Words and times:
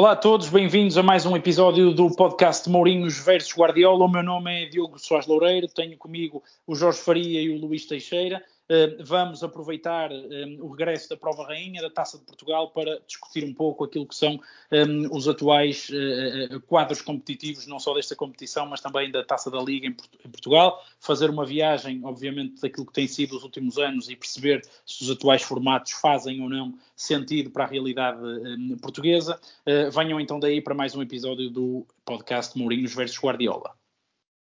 Olá 0.00 0.12
a 0.12 0.16
todos, 0.16 0.48
bem-vindos 0.48 0.96
a 0.96 1.02
mais 1.02 1.26
um 1.26 1.36
episódio 1.36 1.92
do 1.92 2.08
podcast 2.14 2.70
Mourinhos 2.70 3.18
versus 3.18 3.52
Guardiola. 3.52 4.04
O 4.04 4.08
meu 4.08 4.22
nome 4.22 4.62
é 4.62 4.66
Diogo 4.66 4.96
Soares 4.96 5.26
Loureiro, 5.26 5.66
tenho 5.66 5.98
comigo 5.98 6.40
o 6.64 6.76
Jorge 6.76 7.00
Faria 7.00 7.42
e 7.42 7.50
o 7.50 7.58
Luís 7.58 7.84
Teixeira. 7.84 8.40
Eh, 8.70 8.98
vamos 9.00 9.42
aproveitar 9.42 10.12
um, 10.12 10.58
o 10.60 10.68
regresso 10.68 11.08
da 11.08 11.16
Prova 11.16 11.46
Rainha 11.46 11.80
da 11.80 11.88
Taça 11.88 12.18
de 12.18 12.24
Portugal 12.24 12.70
para 12.70 13.00
discutir 13.06 13.42
um 13.42 13.54
pouco 13.54 13.84
aquilo 13.84 14.06
que 14.06 14.14
são 14.14 14.38
um, 14.70 15.16
os 15.16 15.26
atuais 15.26 15.90
quadros 16.66 17.00
competitivos, 17.00 17.66
não 17.66 17.78
só 17.78 17.94
desta 17.94 18.14
competição, 18.14 18.66
mas 18.66 18.80
também 18.80 19.10
da 19.10 19.24
Taça 19.24 19.50
da 19.50 19.60
Liga 19.60 19.86
em, 19.86 19.94
Portugal. 20.30 20.84
Fazer 21.00 21.30
uma 21.30 21.46
viagem, 21.46 22.04
obviamente, 22.04 22.60
daquilo 22.60 22.86
que 22.86 22.92
tem 22.92 23.08
sido 23.08 23.36
os 23.36 23.42
últimos 23.42 23.78
anos 23.78 24.10
e 24.10 24.16
perceber 24.16 24.62
se 24.84 25.02
os 25.02 25.10
atuais 25.10 25.42
formatos 25.42 25.92
fazem 25.92 26.42
ou 26.42 26.50
não 26.50 26.78
sentido 26.94 27.50
para 27.50 27.64
a 27.64 27.66
realidade 27.66 28.20
portuguesa. 28.82 29.40
Venham 29.92 30.20
então 30.20 30.38
daí 30.38 30.60
para 30.60 30.74
mais 30.74 30.94
um 30.94 31.02
episódio 31.02 31.48
do 31.48 31.86
podcast 32.04 32.58
Mourinhos 32.58 32.94
versus 32.94 33.18
Guardiola. 33.18 33.78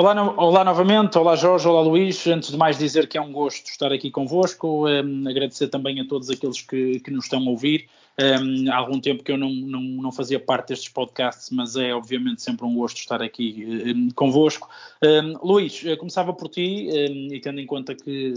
Olá, 0.00 0.14
no, 0.14 0.34
olá 0.40 0.64
novamente, 0.64 1.18
olá 1.18 1.36
Jorge, 1.36 1.68
olá 1.68 1.82
Luís. 1.82 2.26
Antes 2.26 2.50
de 2.50 2.56
mais 2.56 2.78
dizer 2.78 3.06
que 3.06 3.18
é 3.18 3.20
um 3.20 3.30
gosto 3.30 3.66
estar 3.66 3.92
aqui 3.92 4.10
convosco, 4.10 4.88
um, 4.88 5.28
agradecer 5.28 5.68
também 5.68 6.00
a 6.00 6.08
todos 6.08 6.30
aqueles 6.30 6.62
que, 6.62 7.00
que 7.00 7.10
nos 7.10 7.26
estão 7.26 7.38
a 7.46 7.50
ouvir. 7.50 7.86
Um, 8.18 8.72
há 8.72 8.76
algum 8.76 8.98
tempo 8.98 9.22
que 9.22 9.30
eu 9.30 9.36
não, 9.36 9.50
não, 9.50 9.82
não, 9.82 10.10
fazia 10.10 10.40
parte 10.40 10.68
destes 10.68 10.88
podcasts, 10.88 11.50
mas 11.50 11.76
é 11.76 11.94
obviamente 11.94 12.40
sempre 12.40 12.64
um 12.64 12.74
gosto 12.76 12.96
estar 12.96 13.20
aqui 13.20 13.84
um, 13.94 14.08
convosco. 14.12 14.70
Um, 15.04 15.36
Luís, 15.46 15.82
começava 15.98 16.32
por 16.32 16.48
ti, 16.48 16.88
e 16.88 17.38
tendo 17.40 17.60
em 17.60 17.66
conta 17.66 17.94
que 17.94 18.32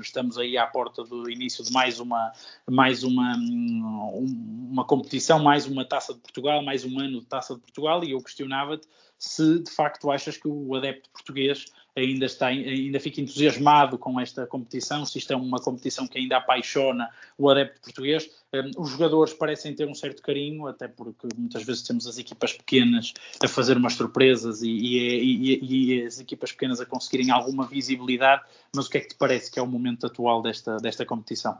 estamos 0.00 0.36
aí 0.36 0.58
à 0.58 0.66
porta 0.66 1.04
do 1.04 1.30
início 1.30 1.62
de 1.62 1.72
mais 1.72 2.00
uma, 2.00 2.32
mais 2.68 3.04
uma, 3.04 3.36
uma 3.36 4.84
competição, 4.84 5.38
mais 5.38 5.64
uma 5.64 5.84
taça 5.84 6.12
de 6.12 6.18
Portugal, 6.18 6.60
mais 6.60 6.84
um 6.84 6.98
ano 6.98 7.20
de 7.20 7.26
taça 7.26 7.54
de 7.54 7.60
Portugal, 7.60 8.02
e 8.02 8.10
eu 8.10 8.20
questionava-te 8.20 8.88
se 9.22 9.60
de 9.60 9.70
facto 9.70 10.10
achas 10.10 10.36
que 10.36 10.48
o 10.48 10.74
adepto 10.74 11.08
português 11.10 11.66
ainda, 11.94 12.26
está, 12.26 12.48
ainda 12.48 12.98
fica 12.98 13.20
entusiasmado 13.20 13.96
com 13.96 14.18
esta 14.18 14.48
competição, 14.48 15.06
se 15.06 15.18
isto 15.18 15.32
é 15.32 15.36
uma 15.36 15.60
competição 15.60 16.08
que 16.08 16.18
ainda 16.18 16.38
apaixona 16.38 17.08
o 17.38 17.48
adepto 17.48 17.80
português. 17.82 18.28
Um, 18.52 18.82
os 18.82 18.90
jogadores 18.90 19.32
parecem 19.32 19.76
ter 19.76 19.86
um 19.86 19.94
certo 19.94 20.22
carinho, 20.22 20.66
até 20.66 20.88
porque 20.88 21.28
muitas 21.36 21.62
vezes 21.62 21.82
temos 21.82 22.04
as 22.08 22.18
equipas 22.18 22.52
pequenas 22.54 23.14
a 23.40 23.46
fazer 23.46 23.76
umas 23.76 23.94
surpresas 23.94 24.60
e, 24.60 24.68
e, 24.68 25.60
e, 25.62 26.00
e 26.00 26.04
as 26.04 26.18
equipas 26.18 26.50
pequenas 26.50 26.80
a 26.80 26.86
conseguirem 26.86 27.30
alguma 27.30 27.64
visibilidade, 27.68 28.42
mas 28.74 28.86
o 28.86 28.90
que 28.90 28.98
é 28.98 29.00
que 29.02 29.08
te 29.10 29.14
parece 29.14 29.52
que 29.52 29.58
é 29.60 29.62
o 29.62 29.68
momento 29.68 30.04
atual 30.04 30.42
desta, 30.42 30.78
desta 30.78 31.06
competição? 31.06 31.56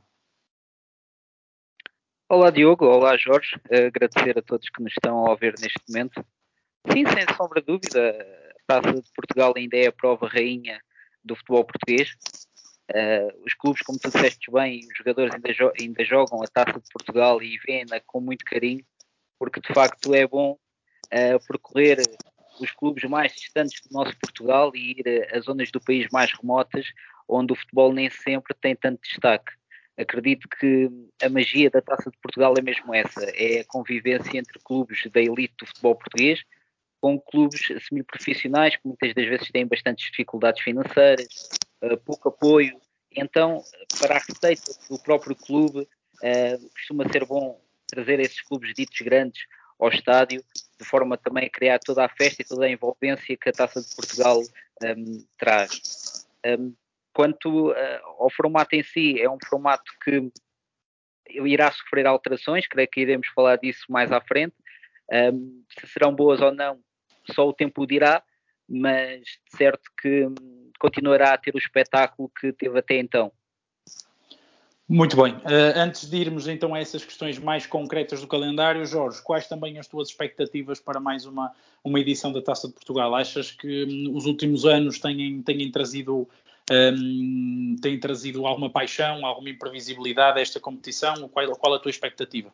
Olá 2.28 2.50
Diogo, 2.50 2.86
olá 2.86 3.16
Jorge, 3.16 3.54
agradecer 3.70 4.36
a 4.36 4.42
todos 4.42 4.68
que 4.68 4.82
nos 4.82 4.92
estão 4.92 5.24
a 5.24 5.30
ouvir 5.30 5.54
neste 5.60 5.80
momento. 5.88 6.24
Sim, 6.90 7.04
sem 7.06 7.36
sombra 7.36 7.60
de 7.60 7.66
dúvida, 7.66 8.10
a 8.68 8.80
Taça 8.80 8.92
de 8.92 9.12
Portugal 9.14 9.52
ainda 9.56 9.76
é 9.76 9.86
a 9.86 9.92
prova 9.92 10.26
rainha 10.26 10.80
do 11.24 11.36
futebol 11.36 11.64
português. 11.64 12.16
Uh, 12.90 13.44
os 13.46 13.54
clubes, 13.54 13.82
como 13.82 13.98
tu 13.98 14.10
disseste 14.10 14.50
bem, 14.50 14.80
os 14.90 14.98
jogadores 14.98 15.34
ainda, 15.34 15.52
jo 15.52 15.72
ainda 15.80 16.04
jogam 16.04 16.42
a 16.42 16.46
Taça 16.46 16.80
de 16.80 16.88
Portugal 16.92 17.42
e 17.42 17.56
vêem-na 17.58 18.00
com 18.00 18.20
muito 18.20 18.44
carinho, 18.44 18.84
porque 19.38 19.60
de 19.60 19.72
facto 19.72 20.12
é 20.14 20.26
bom 20.26 20.52
uh, 20.52 21.46
percorrer 21.46 21.98
os 22.60 22.70
clubes 22.72 23.04
mais 23.04 23.32
distantes 23.32 23.80
do 23.82 23.92
nosso 23.92 24.18
Portugal 24.18 24.72
e 24.74 25.00
ir 25.00 25.28
a 25.32 25.40
zonas 25.40 25.70
do 25.70 25.80
país 25.80 26.08
mais 26.12 26.32
remotas, 26.32 26.86
onde 27.28 27.52
o 27.52 27.56
futebol 27.56 27.92
nem 27.92 28.10
sempre 28.10 28.54
tem 28.60 28.74
tanto 28.74 29.00
destaque. 29.02 29.52
Acredito 29.96 30.48
que 30.48 30.90
a 31.22 31.28
magia 31.28 31.70
da 31.70 31.80
Taça 31.80 32.10
de 32.10 32.18
Portugal 32.18 32.54
é 32.58 32.62
mesmo 32.62 32.94
essa, 32.94 33.24
é 33.34 33.60
a 33.60 33.64
convivência 33.64 34.36
entre 34.36 34.58
clubes 34.64 35.08
da 35.10 35.20
elite 35.20 35.54
do 35.58 35.66
futebol 35.66 35.94
português, 35.94 36.42
com 37.02 37.20
clubes 37.20 37.66
semi-profissionais 37.88 38.76
que 38.76 38.86
muitas 38.86 39.12
das 39.12 39.26
vezes 39.26 39.50
têm 39.50 39.66
bastantes 39.66 40.08
dificuldades 40.08 40.62
financeiras, 40.62 41.48
uh, 41.82 41.96
pouco 41.98 42.28
apoio. 42.28 42.80
Então, 43.10 43.60
para 44.00 44.14
a 44.14 44.18
receita 44.18 44.72
do 44.88 45.02
próprio 45.02 45.34
clube, 45.34 45.80
uh, 45.80 46.70
costuma 46.70 47.08
ser 47.10 47.26
bom 47.26 47.60
trazer 47.88 48.20
esses 48.20 48.40
clubes 48.40 48.72
ditos 48.72 49.00
grandes 49.00 49.42
ao 49.80 49.88
estádio, 49.88 50.44
de 50.78 50.84
forma 50.84 51.18
também 51.18 51.46
a 51.46 51.50
criar 51.50 51.80
toda 51.80 52.04
a 52.04 52.08
festa 52.08 52.42
e 52.42 52.44
toda 52.44 52.66
a 52.66 52.70
envolvência 52.70 53.36
que 53.36 53.48
a 53.48 53.52
Taça 53.52 53.82
de 53.82 53.96
Portugal 53.96 54.38
um, 54.38 54.86
ehm, 54.86 55.26
traz. 55.36 56.24
Um, 56.46 56.50
ehm, 56.50 56.72
quanto 57.12 57.72
uh, 57.72 57.74
ao 58.20 58.30
formato 58.30 58.76
em 58.76 58.84
si, 58.84 59.20
é 59.20 59.28
um 59.28 59.38
formato 59.44 59.90
que 60.04 60.30
irá 61.28 61.70
sofrer 61.72 62.06
alterações, 62.06 62.68
creio 62.68 62.88
que 62.88 63.00
iremos 63.00 63.26
falar 63.34 63.56
disso 63.56 63.86
mais 63.88 64.12
à 64.12 64.20
frente. 64.20 64.54
Um, 65.10 65.16
ehm, 65.16 65.64
se 65.80 65.88
serão 65.88 66.14
boas 66.14 66.40
ou 66.40 66.54
não, 66.54 66.80
só 67.30 67.48
o 67.48 67.52
tempo 67.52 67.86
dirá, 67.86 68.22
mas 68.68 69.22
certo 69.56 69.90
que 70.00 70.26
hum, 70.26 70.70
continuará 70.78 71.34
a 71.34 71.38
ter 71.38 71.54
o 71.54 71.58
espetáculo 71.58 72.30
que 72.38 72.52
teve 72.52 72.78
até 72.78 72.98
então. 72.98 73.32
Muito 74.88 75.16
bem. 75.16 75.32
Uh, 75.36 75.72
antes 75.76 76.10
de 76.10 76.16
irmos 76.18 76.46
então 76.48 76.74
a 76.74 76.78
essas 76.78 77.04
questões 77.04 77.38
mais 77.38 77.64
concretas 77.64 78.20
do 78.20 78.26
calendário, 78.26 78.84
Jorge, 78.84 79.22
quais 79.22 79.48
também 79.48 79.78
as 79.78 79.86
tuas 79.86 80.08
expectativas 80.08 80.80
para 80.80 81.00
mais 81.00 81.24
uma, 81.24 81.52
uma 81.82 81.98
edição 81.98 82.32
da 82.32 82.42
Taça 82.42 82.68
de 82.68 82.74
Portugal? 82.74 83.14
Achas 83.14 83.50
que 83.50 83.84
um, 83.84 84.14
os 84.14 84.26
últimos 84.26 84.66
anos 84.66 84.98
têm, 84.98 85.40
têm, 85.42 85.70
trazido, 85.70 86.28
um, 86.70 87.76
têm 87.80 87.98
trazido 87.98 88.46
alguma 88.46 88.68
paixão, 88.68 89.24
alguma 89.24 89.48
imprevisibilidade 89.48 90.38
a 90.38 90.42
esta 90.42 90.60
competição? 90.60 91.26
Qual, 91.28 91.46
qual 91.56 91.74
a 91.74 91.78
tua 91.78 91.90
expectativa? 91.90 92.52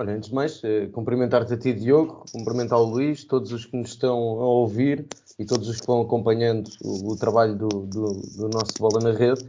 Olha, 0.00 0.14
antes 0.14 0.28
de 0.28 0.34
mais, 0.36 0.62
eh, 0.62 0.86
cumprimentar-te 0.92 1.54
a 1.54 1.56
ti, 1.56 1.72
Diogo, 1.72 2.24
cumprimentar 2.30 2.78
o 2.78 2.84
Luís, 2.84 3.24
todos 3.24 3.50
os 3.50 3.66
que 3.66 3.76
nos 3.76 3.88
estão 3.88 4.16
a 4.16 4.46
ouvir 4.46 5.04
e 5.36 5.44
todos 5.44 5.68
os 5.68 5.80
que 5.80 5.86
vão 5.88 6.02
acompanhando 6.02 6.70
o, 6.84 7.14
o 7.14 7.16
trabalho 7.16 7.56
do, 7.56 7.68
do, 7.68 8.12
do, 8.12 8.48
nosso 8.48 8.74
Bola 8.78 9.00
na 9.02 9.10
Rede 9.10 9.42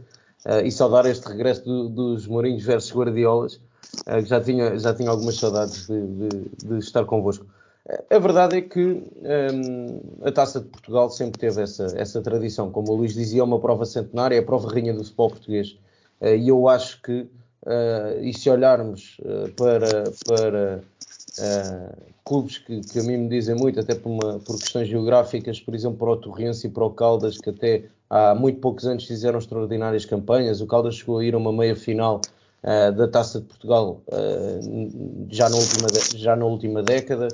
uh, 0.44 0.58
e 0.64 0.72
saudar 0.72 1.06
este 1.06 1.28
regresso 1.28 1.64
do, 1.64 1.88
dos 1.88 2.26
Mourinhos 2.26 2.64
versus 2.64 2.92
Guardiolas, 2.92 3.60
uh, 4.08 4.20
que 4.20 4.24
já 4.24 4.40
tinha, 4.40 4.76
já 4.76 4.92
tinha 4.92 5.08
algumas 5.08 5.36
saudades 5.36 5.86
de, 5.86 6.04
de, 6.04 6.28
de 6.66 6.78
estar 6.78 7.04
convosco. 7.04 7.46
A 8.10 8.18
verdade 8.18 8.56
é 8.56 8.60
que 8.60 9.04
um, 9.22 10.00
a 10.24 10.32
Taça 10.32 10.58
de 10.58 10.66
Portugal 10.66 11.10
sempre 11.10 11.38
teve 11.38 11.62
essa, 11.62 11.86
essa 11.96 12.20
tradição. 12.20 12.72
Como 12.72 12.90
o 12.90 12.96
Luís 12.96 13.14
dizia, 13.14 13.42
é 13.42 13.44
uma 13.44 13.60
prova 13.60 13.86
centenária, 13.86 14.34
é 14.34 14.40
a 14.40 14.44
prova 14.44 14.68
rainha 14.68 14.92
do 14.92 15.04
futebol 15.04 15.30
português. 15.30 15.78
Uh, 16.20 16.34
e 16.34 16.48
eu 16.48 16.68
acho 16.68 17.00
que 17.02 17.28
Uh, 17.66 18.22
e 18.22 18.32
se 18.32 18.48
olharmos 18.48 19.18
uh, 19.20 19.52
para, 19.52 20.04
para 20.26 20.80
uh, 21.38 22.12
clubes 22.24 22.56
que, 22.56 22.80
que, 22.80 22.98
a 22.98 23.02
mim 23.02 23.18
me 23.18 23.28
dizem 23.28 23.54
muito, 23.54 23.78
até 23.78 23.94
por, 23.94 24.08
uma, 24.08 24.38
por, 24.38 24.58
questões 24.58 24.88
geográficas, 24.88 25.60
por 25.60 25.74
exemplo, 25.74 25.98
para 25.98 26.10
o 26.10 26.16
Torrense 26.16 26.66
e 26.66 26.70
para 26.70 26.84
o 26.84 26.90
Caldas, 26.90 27.36
que 27.36 27.50
até 27.50 27.84
há 28.08 28.34
muito 28.34 28.60
poucos 28.60 28.86
anos 28.86 29.04
fizeram 29.04 29.38
extraordinárias 29.38 30.06
campanhas. 30.06 30.62
O 30.62 30.66
Caldas 30.66 30.96
chegou 30.96 31.18
a 31.18 31.24
ir 31.24 31.34
a 31.34 31.38
uma 31.38 31.52
meia 31.52 31.76
final 31.76 32.20
da 32.94 33.08
Taça 33.08 33.40
de 33.40 33.46
Portugal 33.46 34.02
já, 35.30 35.48
na 35.48 35.56
última, 35.56 35.88
já 36.14 36.36
na 36.36 36.44
última 36.44 36.82
década. 36.82 37.28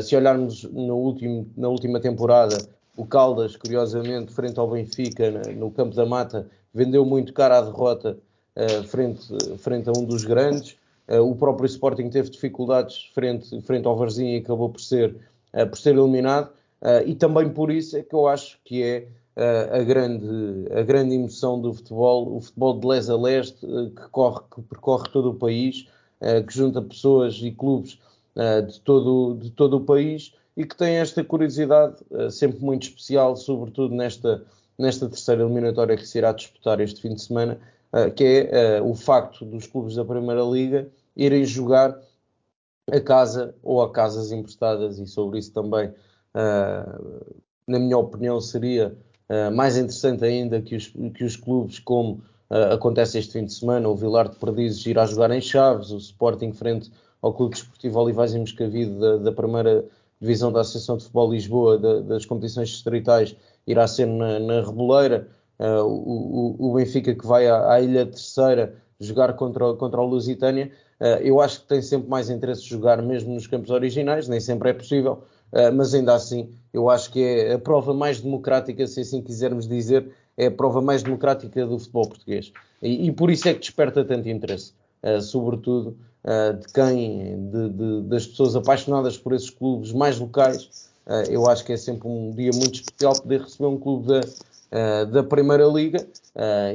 se 0.00 0.14
olharmos 0.14 0.62
no 0.64 0.96
último, 0.96 1.50
na 1.56 1.68
última 1.68 1.98
temporada, 1.98 2.56
o 2.96 3.04
Caldas, 3.04 3.56
curiosamente, 3.56 4.32
frente 4.32 4.60
ao 4.60 4.70
Benfica, 4.70 5.30
no 5.56 5.72
Campo 5.72 5.96
da 5.96 6.06
Mata, 6.06 6.46
vendeu 6.72 7.04
muito 7.04 7.32
cara 7.32 7.58
à 7.58 7.62
derrota 7.62 8.16
frente, 8.88 9.58
frente 9.58 9.88
a 9.88 9.92
um 9.96 10.04
dos 10.04 10.24
grandes. 10.24 10.76
Uh, 11.10 11.28
o 11.28 11.34
próprio 11.34 11.66
Sporting 11.66 12.08
teve 12.08 12.30
dificuldades 12.30 13.10
frente, 13.12 13.60
frente 13.62 13.84
ao 13.84 13.96
Varzim 13.96 14.34
e 14.34 14.36
acabou 14.36 14.68
por 14.68 14.80
ser, 14.80 15.16
uh, 15.52 15.66
por 15.66 15.76
ser 15.76 15.96
eliminado. 15.96 16.50
e 17.04 17.14
também 17.14 17.50
por 17.50 17.70
isso 17.70 17.96
é 17.96 18.02
que 18.02 18.14
eu 18.14 18.26
acho 18.28 18.58
que 18.64 18.82
é 18.82 19.06
a, 19.70 19.82
grande, 19.82 20.26
a 20.72 20.82
grande 20.82 21.14
emoção 21.14 21.60
do 21.60 21.74
futebol, 21.74 22.36
o 22.36 22.40
futebol 22.40 22.78
de 22.78 22.86
leste 22.86 23.10
a 23.10 23.16
leste, 23.16 23.66
que, 23.66 24.08
corre, 24.10 24.40
que 24.54 24.62
percorre 24.62 25.08
todo 25.12 25.30
o 25.30 25.34
país, 25.34 25.86
que 26.46 26.54
junta 26.54 26.80
pessoas 26.80 27.38
e 27.42 27.50
clubes 27.50 27.98
de, 28.66 28.80
todo, 28.80 29.34
de 29.34 29.50
todo 29.50 29.76
o 29.76 29.80
país 29.80 30.32
e 30.56 30.64
que 30.64 30.74
tem 30.74 30.96
esta 30.96 31.22
curiosidade 31.22 31.96
sempre 32.30 32.60
muito 32.60 32.84
especial, 32.84 33.36
sobretudo 33.36 33.94
nesta, 33.94 34.42
nesta 34.78 35.06
terceira 35.06 35.42
eliminatória 35.42 35.96
que 35.96 36.06
se 36.06 36.16
irá 36.16 36.32
disputar 36.32 36.80
este 36.80 37.02
fim 37.02 37.14
de 37.14 37.22
semana, 37.22 37.58
que 38.14 38.24
é 38.24 38.80
uh, 38.80 38.88
o 38.88 38.94
facto 38.94 39.44
dos 39.44 39.66
clubes 39.66 39.96
da 39.96 40.04
Primeira 40.04 40.42
Liga 40.42 40.88
irem 41.16 41.44
jogar 41.44 41.98
a 42.90 43.00
casa 43.00 43.54
ou 43.62 43.82
a 43.82 43.90
casas 43.90 44.32
emprestadas, 44.32 44.98
e 44.98 45.06
sobre 45.06 45.38
isso 45.38 45.52
também, 45.52 45.88
uh, 45.88 47.34
na 47.66 47.78
minha 47.78 47.98
opinião, 47.98 48.40
seria 48.40 48.96
mais 49.52 49.76
interessante 49.76 50.24
ainda 50.24 50.60
que 50.60 50.74
os, 50.74 50.88
que 51.14 51.22
os 51.22 51.36
clubes 51.36 51.78
como 51.78 52.20
acontece 52.72 53.16
este 53.16 53.34
fim 53.34 53.44
de 53.44 53.52
semana, 53.52 53.88
o 53.88 53.94
Vilar 53.94 54.28
de 54.28 54.34
Perdizes 54.34 54.84
irá 54.86 55.06
jogar 55.06 55.30
em 55.30 55.40
Chaves, 55.40 55.92
o 55.92 55.98
Sporting 55.98 56.52
frente 56.52 56.90
ao 57.22 57.32
Clube 57.32 57.54
Desportivo 57.54 58.00
Olivais 58.00 58.34
e 58.34 58.40
Moscavide 58.40 58.90
da, 58.98 59.18
da 59.18 59.30
primeira 59.30 59.84
divisão 60.20 60.50
da 60.52 60.62
Associação 60.62 60.96
de 60.96 61.04
Futebol 61.04 61.32
Lisboa 61.32 61.78
da, 61.78 62.00
das 62.00 62.26
competições 62.26 62.70
distritais 62.70 63.36
irá 63.66 63.86
ser 63.86 64.06
na, 64.06 64.38
na 64.38 64.60
Reboleira, 64.62 65.28
uh, 65.60 65.84
o, 65.84 66.56
o, 66.58 66.74
Benfica 66.74 67.14
que 67.14 67.26
vai 67.26 67.46
à, 67.46 67.74
à, 67.74 67.80
Ilha 67.80 68.06
Terceira 68.06 68.74
jogar 68.98 69.34
contra, 69.34 69.74
contra 69.74 70.00
o 70.00 70.06
Lusitânia, 70.06 70.70
uh, 71.00 71.04
eu 71.22 71.40
acho 71.40 71.60
que 71.60 71.68
tem 71.68 71.82
sempre 71.82 72.08
mais 72.08 72.30
interesse 72.30 72.62
de 72.62 72.68
jogar 72.68 73.00
mesmo 73.02 73.34
nos 73.34 73.46
campos 73.46 73.70
originais, 73.70 74.26
nem 74.26 74.40
sempre 74.40 74.70
é 74.70 74.72
possível, 74.72 75.22
uh, 75.52 75.72
mas 75.74 75.94
ainda 75.94 76.14
assim 76.14 76.50
eu 76.72 76.88
acho 76.88 77.12
que 77.12 77.22
é 77.22 77.52
a 77.52 77.58
prova 77.58 77.92
mais 77.92 78.20
democrática, 78.20 78.86
se 78.86 79.00
assim 79.00 79.20
quisermos 79.20 79.68
dizer, 79.68 80.10
é 80.36 80.46
a 80.46 80.50
prova 80.50 80.80
mais 80.80 81.02
democrática 81.02 81.66
do 81.66 81.78
futebol 81.78 82.08
português. 82.08 82.52
E, 82.82 83.08
e 83.08 83.12
por 83.12 83.30
isso 83.30 83.46
é 83.48 83.52
que 83.52 83.60
desperta 83.60 84.04
tanto 84.04 84.28
interesse, 84.28 84.72
sobretudo 85.20 85.98
de 86.60 86.72
quem, 86.72 87.50
de, 87.50 87.68
de, 87.70 88.02
das 88.02 88.26
pessoas 88.26 88.54
apaixonadas 88.54 89.18
por 89.18 89.32
esses 89.32 89.50
clubes 89.50 89.92
mais 89.92 90.18
locais. 90.18 90.88
Eu 91.28 91.50
acho 91.50 91.64
que 91.64 91.72
é 91.72 91.76
sempre 91.76 92.06
um 92.06 92.30
dia 92.30 92.52
muito 92.54 92.76
especial 92.76 93.20
poder 93.20 93.40
receber 93.40 93.66
um 93.66 93.78
clube 93.78 94.06
da, 94.06 94.20
uh, 94.72 95.06
da 95.06 95.22
Primeira 95.22 95.66
Liga 95.66 96.06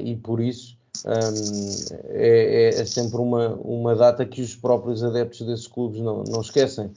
e 0.04 0.16
por 0.16 0.42
isso 0.42 0.78
um, 1.06 1.92
é, 2.10 2.70
é, 2.70 2.86
sempre 2.86 3.18
uma, 3.18 3.50
uma 3.56 3.96
data 3.96 4.26
que 4.26 4.42
os 4.42 4.56
próprios 4.56 5.04
adeptos 5.04 5.42
desses 5.42 5.68
clubes 5.68 6.00
não, 6.02 6.24
não 6.24 6.42
esquecem. 6.42 6.92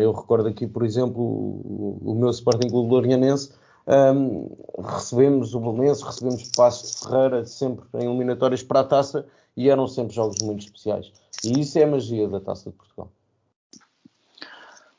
eu 0.00 0.12
recordo 0.12 0.48
aqui, 0.48 0.66
por 0.66 0.84
exemplo, 0.84 1.22
o, 1.22 1.98
o 2.04 2.14
meu 2.14 2.30
Sporting 2.30 2.68
Clube 2.68 2.90
Lorianense, 2.90 3.50
um, 3.86 4.48
recebemos 4.82 5.54
o 5.54 5.60
Belenense, 5.60 6.02
recebemos 6.02 6.50
Passos 6.56 6.90
de 6.90 7.08
Ferreira, 7.08 7.44
sempre 7.44 7.84
em 7.94 8.06
eliminatórias 8.06 8.62
para 8.62 8.80
a 8.80 8.84
taça, 8.84 9.26
e 9.56 9.68
eram 9.68 9.86
sempre 9.86 10.14
jogos 10.14 10.38
muito 10.42 10.64
especiais. 10.64 11.12
E 11.44 11.60
isso 11.60 11.78
é 11.78 11.84
a 11.84 11.86
magia 11.86 12.26
da 12.28 12.40
Taça 12.40 12.70
de 12.70 12.76
Portugal. 12.76 13.10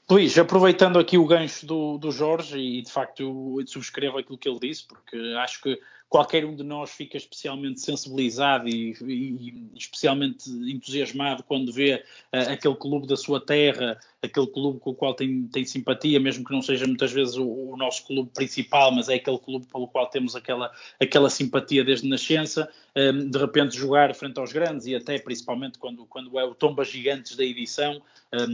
Luís, 0.07 0.37
aproveitando 0.37 0.99
aqui 0.99 1.17
o 1.17 1.25
gancho 1.25 1.65
do, 1.65 1.97
do 1.97 2.11
Jorge, 2.11 2.59
e 2.59 2.81
de 2.83 2.91
facto 2.91 3.21
eu 3.23 3.67
subscrevo 3.67 4.19
aquilo 4.19 4.37
que 4.37 4.47
ele 4.47 4.59
disse, 4.59 4.87
porque 4.87 5.17
acho 5.35 5.61
que 5.61 5.79
qualquer 6.07 6.45
um 6.45 6.55
de 6.55 6.63
nós 6.63 6.91
fica 6.91 7.17
especialmente 7.17 7.81
sensibilizado 7.81 8.69
e, 8.69 8.95
e, 9.01 9.71
especialmente 9.75 10.49
entusiasmado 10.49 11.43
quando 11.43 11.73
vê 11.73 11.95
uh, 12.31 12.51
aquele 12.51 12.75
clube 12.75 13.07
da 13.07 13.17
sua 13.17 13.43
terra, 13.43 13.99
aquele 14.21 14.47
clube 14.47 14.79
com 14.79 14.91
o 14.91 14.95
qual 14.95 15.13
tem, 15.13 15.47
tem 15.47 15.65
simpatia, 15.65 16.19
mesmo 16.19 16.45
que 16.45 16.53
não 16.53 16.61
seja 16.61 16.85
muitas 16.85 17.11
vezes 17.11 17.35
o, 17.35 17.45
o, 17.45 17.75
nosso 17.75 18.05
clube 18.05 18.29
principal, 18.33 18.91
mas 18.91 19.09
é 19.09 19.15
aquele 19.15 19.39
clube 19.39 19.65
pelo 19.65 19.87
qual 19.87 20.07
temos 20.07 20.35
aquela, 20.35 20.71
aquela 21.01 21.29
simpatia 21.29 21.83
desde 21.83 22.07
nascença, 22.07 22.69
um, 22.95 22.99
ehm, 22.99 23.29
de 23.29 23.37
repente 23.37 23.75
jogar 23.75 24.13
frente 24.13 24.39
aos 24.39 24.53
grandes 24.53 24.85
e 24.85 24.95
até 24.95 25.17
principalmente 25.19 25.79
quando, 25.79 26.05
quando 26.05 26.39
é 26.39 26.45
o 26.45 26.53
Tomba 26.53 26.85
Gigantes 26.85 27.35
da 27.35 27.43
edição. 27.43 28.01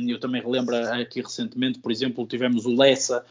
Eu 0.07 0.19
também 0.19 0.41
relembro 0.41 0.75
aqui 0.75 1.21
recentemente, 1.21 1.79
por 1.79 1.91
exemplo, 1.91 2.25
tivemos 2.27 2.65
o 2.65 2.75
Lessa, 2.75 3.25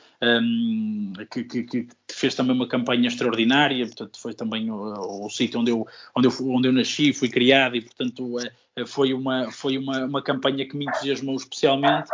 que, 1.31 1.45
que, 1.45 1.63
que, 1.65 1.89
fez 2.11 2.35
também 2.35 2.55
uma 2.55 2.67
campanha 2.67 3.09
extraordinária, 3.09 3.87
portanto 3.87 4.21
foi 4.21 4.35
também 4.35 4.71
o, 4.71 5.25
o 5.27 5.31
sítio 5.31 5.61
onde 5.61 5.71
eu, 5.71 5.87
onde, 6.15 6.29
eu, 6.29 6.33
onde 6.49 6.69
eu 6.69 6.73
nasci, 6.73 7.13
fui 7.13 7.29
criado 7.29 7.77
e 7.77 7.81
portanto 7.81 8.39
é, 8.41 8.51
foi 8.87 9.13
uma, 9.13 9.51
foi 9.51 9.79
uma, 9.79 10.05
uma 10.05 10.23
campanha 10.23 10.67
que 10.67 10.77
me 10.77 10.87
entusiasmou 10.87 11.37
especialmente. 11.37 12.09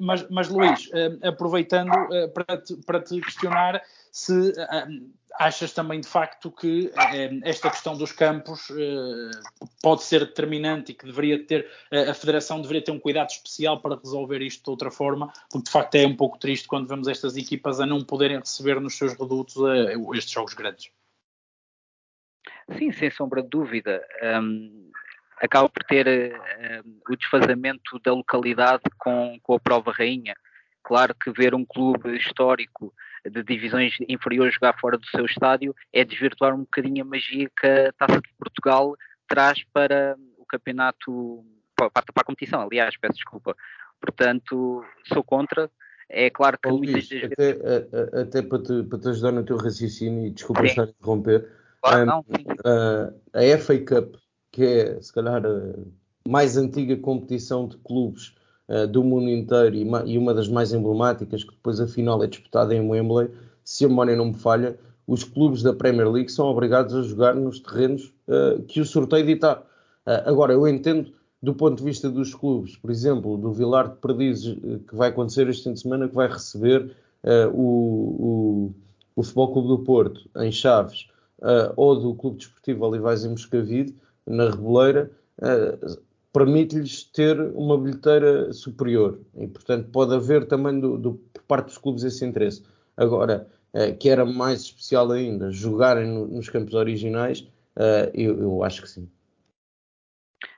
Mas, 0.00 0.26
mas 0.30 0.48
Luís, 0.48 0.90
aproveitando 1.22 1.92
eh, 2.12 2.28
para 2.28 2.56
te, 2.58 2.76
para 2.76 3.00
te 3.00 3.20
questionar 3.20 3.82
se 4.16 4.54
achas 5.38 5.74
também 5.74 6.00
de 6.00 6.08
facto 6.08 6.50
que 6.50 6.90
esta 7.44 7.68
questão 7.68 7.94
dos 7.94 8.12
campos 8.12 8.70
eh, 8.70 9.30
pode 9.82 10.04
ser 10.04 10.20
determinante 10.20 10.92
e 10.92 10.94
que 10.94 11.04
deveria 11.04 11.44
ter 11.44 11.70
a 11.92 12.14
Federação 12.14 12.62
deveria 12.62 12.82
ter 12.82 12.92
um 12.92 12.98
cuidado 12.98 13.28
especial 13.28 13.78
para 13.78 13.96
resolver 13.96 14.40
isto 14.40 14.64
de 14.64 14.70
outra 14.70 14.90
forma, 14.90 15.30
porque 15.50 15.66
de 15.66 15.70
facto 15.70 15.96
é 15.96 16.06
um 16.06 16.16
pouco 16.16 16.38
triste 16.38 16.66
quando 16.66 16.88
vemos 16.88 17.08
estas 17.08 17.36
equipas 17.36 17.78
a 17.78 17.84
não 17.84 18.02
poderem 18.02 18.38
receber 18.38 18.80
nos 18.80 18.96
seus 18.96 19.12
redutos 19.12 19.54
eh, 19.56 19.92
estes 20.14 20.32
jogos 20.32 20.54
grandes. 20.54 20.90
Sim, 22.78 22.90
sem 22.92 23.10
sombra 23.10 23.42
de 23.42 23.50
dúvida. 23.50 24.02
Um, 24.40 24.90
acaba 25.36 25.68
por 25.68 25.84
ter 25.84 26.34
o 27.06 27.16
desfazamento 27.16 28.00
da 28.02 28.14
localidade 28.14 28.84
com, 28.96 29.38
com 29.42 29.54
a 29.54 29.60
prova 29.60 29.92
rainha. 29.92 30.34
Claro 30.82 31.14
que 31.14 31.30
ver 31.30 31.54
um 31.54 31.66
clube 31.66 32.16
histórico 32.16 32.94
de 33.30 33.42
divisões 33.42 33.94
inferiores 34.08 34.54
jogar 34.54 34.78
fora 34.78 34.98
do 34.98 35.06
seu 35.06 35.24
estádio 35.24 35.74
é 35.92 36.04
desvirtuar 36.04 36.54
um 36.54 36.60
bocadinho 36.60 37.02
a 37.02 37.06
magia 37.06 37.50
que 37.58 37.66
a 37.66 37.92
Taça 37.92 38.20
de 38.20 38.28
Portugal 38.38 38.96
traz 39.28 39.64
para 39.72 40.16
o 40.38 40.44
campeonato, 40.46 41.44
para, 41.76 41.90
para 41.90 42.04
a 42.14 42.24
competição, 42.24 42.62
aliás, 42.62 42.96
peço 42.96 43.14
desculpa. 43.14 43.56
Portanto, 44.00 44.84
sou 45.12 45.22
contra. 45.22 45.70
É 46.08 46.30
claro 46.30 46.56
que 46.62 46.68
oh, 46.68 46.78
muitas 46.78 47.06
até, 47.06 47.52
vezes... 47.52 47.94
até 48.14 48.42
para, 48.42 48.62
te, 48.62 48.82
para 48.84 48.98
te 48.98 49.08
ajudar 49.08 49.32
no 49.32 49.44
teu 49.44 49.56
raciocínio, 49.56 50.26
e 50.26 50.30
desculpa 50.30 50.60
sim. 50.62 50.68
estar 50.68 50.82
a 50.84 50.86
interromper, 50.86 51.50
claro, 51.82 52.02
um, 52.02 52.06
não, 52.06 52.24
a 53.34 53.58
FA 53.58 53.78
Cup, 53.78 54.16
que 54.52 54.64
é 54.64 55.00
se 55.00 55.12
calhar 55.12 55.44
a 55.44 56.28
mais 56.28 56.56
antiga 56.56 56.96
competição 56.96 57.66
de 57.66 57.76
clubes 57.78 58.34
uh, 58.68 58.86
do 58.86 59.02
mundo 59.02 59.28
inteiro 59.28 59.74
e, 59.74 59.86
e, 60.06 60.18
uma 60.18 60.34
das 60.34 60.48
mais 60.48 60.72
emblemáticas, 60.72 61.44
que 61.44 61.50
depois 61.50 61.80
a 61.80 61.86
final 61.86 62.22
é 62.22 62.26
disputada 62.26 62.74
em 62.74 62.80
Wembley, 62.80 63.30
se 63.64 63.84
a 63.84 63.88
memória 63.88 64.16
não 64.16 64.26
me 64.26 64.34
falha, 64.34 64.78
os 65.06 65.24
clubes 65.24 65.62
da 65.62 65.72
Premier 65.72 66.10
League 66.10 66.30
são 66.30 66.46
obrigados 66.46 66.94
a 66.94 67.02
jogar 67.02 67.34
nos 67.34 67.60
terrenos 67.60 68.12
uh, 68.28 68.62
que 68.62 68.80
o 68.80 68.84
sorteio 68.84 69.26
dita. 69.26 69.62
Uh, 70.06 70.22
agora, 70.26 70.52
eu 70.52 70.66
entendo 70.66 71.12
do 71.42 71.54
ponto 71.54 71.78
de 71.78 71.84
vista 71.84 72.10
dos 72.10 72.34
clubes, 72.34 72.76
por 72.76 72.90
exemplo, 72.90 73.36
do 73.36 73.52
Vilar 73.52 73.88
de 73.88 73.96
Perdizes, 73.96 74.56
que 74.88 74.96
vai 74.96 75.10
acontecer 75.10 75.46
este 75.48 75.64
fim 75.64 75.74
de 75.74 75.80
semana, 75.80 76.08
que 76.08 76.14
vai 76.14 76.26
receber 76.26 76.90
o, 77.52 78.72
o, 78.72 78.74
o 79.14 79.22
Futebol 79.22 79.52
Clube 79.52 79.68
do 79.68 79.78
Porto 79.80 80.28
em 80.38 80.50
Chaves, 80.50 81.08
ou 81.76 82.00
do 82.00 82.14
Clube 82.14 82.38
Desportivo 82.38 82.86
Olivais 82.86 83.24
em 83.24 83.28
Moscavide, 83.28 83.94
na 84.26 84.50
Reboleira, 84.50 85.10
permite-lhes 86.36 87.04
ter 87.04 87.40
uma 87.54 87.78
bilheteira 87.78 88.52
superior. 88.52 89.18
E, 89.38 89.46
portanto, 89.46 89.88
pode 89.90 90.14
haver 90.14 90.46
também 90.46 90.78
do, 90.78 90.98
do, 90.98 91.14
por 91.14 91.42
parte 91.44 91.66
dos 91.68 91.78
clubes 91.78 92.04
esse 92.04 92.26
interesse. 92.26 92.62
Agora, 92.94 93.48
uh, 93.72 93.96
que 93.96 94.10
era 94.10 94.26
mais 94.26 94.60
especial 94.60 95.10
ainda, 95.12 95.50
jogarem 95.50 96.06
no, 96.06 96.26
nos 96.26 96.50
campos 96.50 96.74
originais, 96.74 97.46
eu, 98.12 98.38
eu 98.38 98.64
acho 98.64 98.82
que 98.82 98.88
sim. 98.88 99.10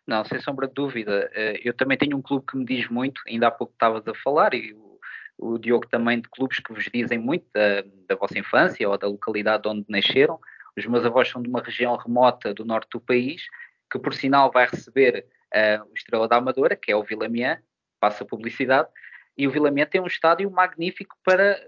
Não, 0.05 0.25
sem 0.25 0.41
sombra 0.41 0.67
de 0.67 0.75
dúvida. 0.75 1.31
Eu 1.65 1.75
também 1.75 1.99
tenho 1.99 2.17
um 2.17 2.23
clube 2.23 2.47
que 2.47 2.57
me 2.57 2.65
diz 2.65 2.89
muito, 2.89 3.21
ainda 3.29 3.49
há 3.49 3.51
pouco 3.51 3.73
estavas 3.73 4.07
a 4.07 4.15
falar, 4.15 4.55
e 4.55 4.73
o, 4.73 4.99
o 5.37 5.59
Diogo 5.59 5.87
também, 5.89 6.21
de 6.21 6.29
clubes 6.29 6.59
que 6.61 6.73
vos 6.73 6.89
dizem 6.93 7.19
muito 7.19 7.45
da, 7.53 7.83
da 8.09 8.17
vossa 8.17 8.39
infância 8.39 8.89
ou 8.89 8.97
da 8.97 9.07
localidade 9.07 9.69
onde 9.69 9.85
nasceram. 9.89 10.41
Os 10.77 10.87
meus 10.87 11.05
avós 11.05 11.29
são 11.29 11.43
de 11.43 11.49
uma 11.49 11.61
região 11.61 11.97
remota 11.97 12.55
do 12.55 12.65
norte 12.65 12.89
do 12.93 13.01
país, 13.01 13.43
que 13.91 13.99
por 13.99 14.15
sinal 14.15 14.51
vai 14.53 14.67
receber 14.67 15.27
uh, 15.55 15.85
o 15.91 15.95
Estrela 15.95 16.29
da 16.29 16.37
Amadora, 16.37 16.77
que 16.77 16.91
é 16.91 16.97
o 16.97 17.03
Vila 17.03 17.29
Mian, 17.29 17.59
passa 18.01 18.25
publicidade, 18.25 18.89
e 19.37 19.47
o 19.47 19.51
Vila 19.51 19.71
Mian 19.71 19.87
tem 19.87 20.01
um 20.01 20.07
estádio 20.07 20.51
magnífico 20.51 21.17
para 21.25 21.61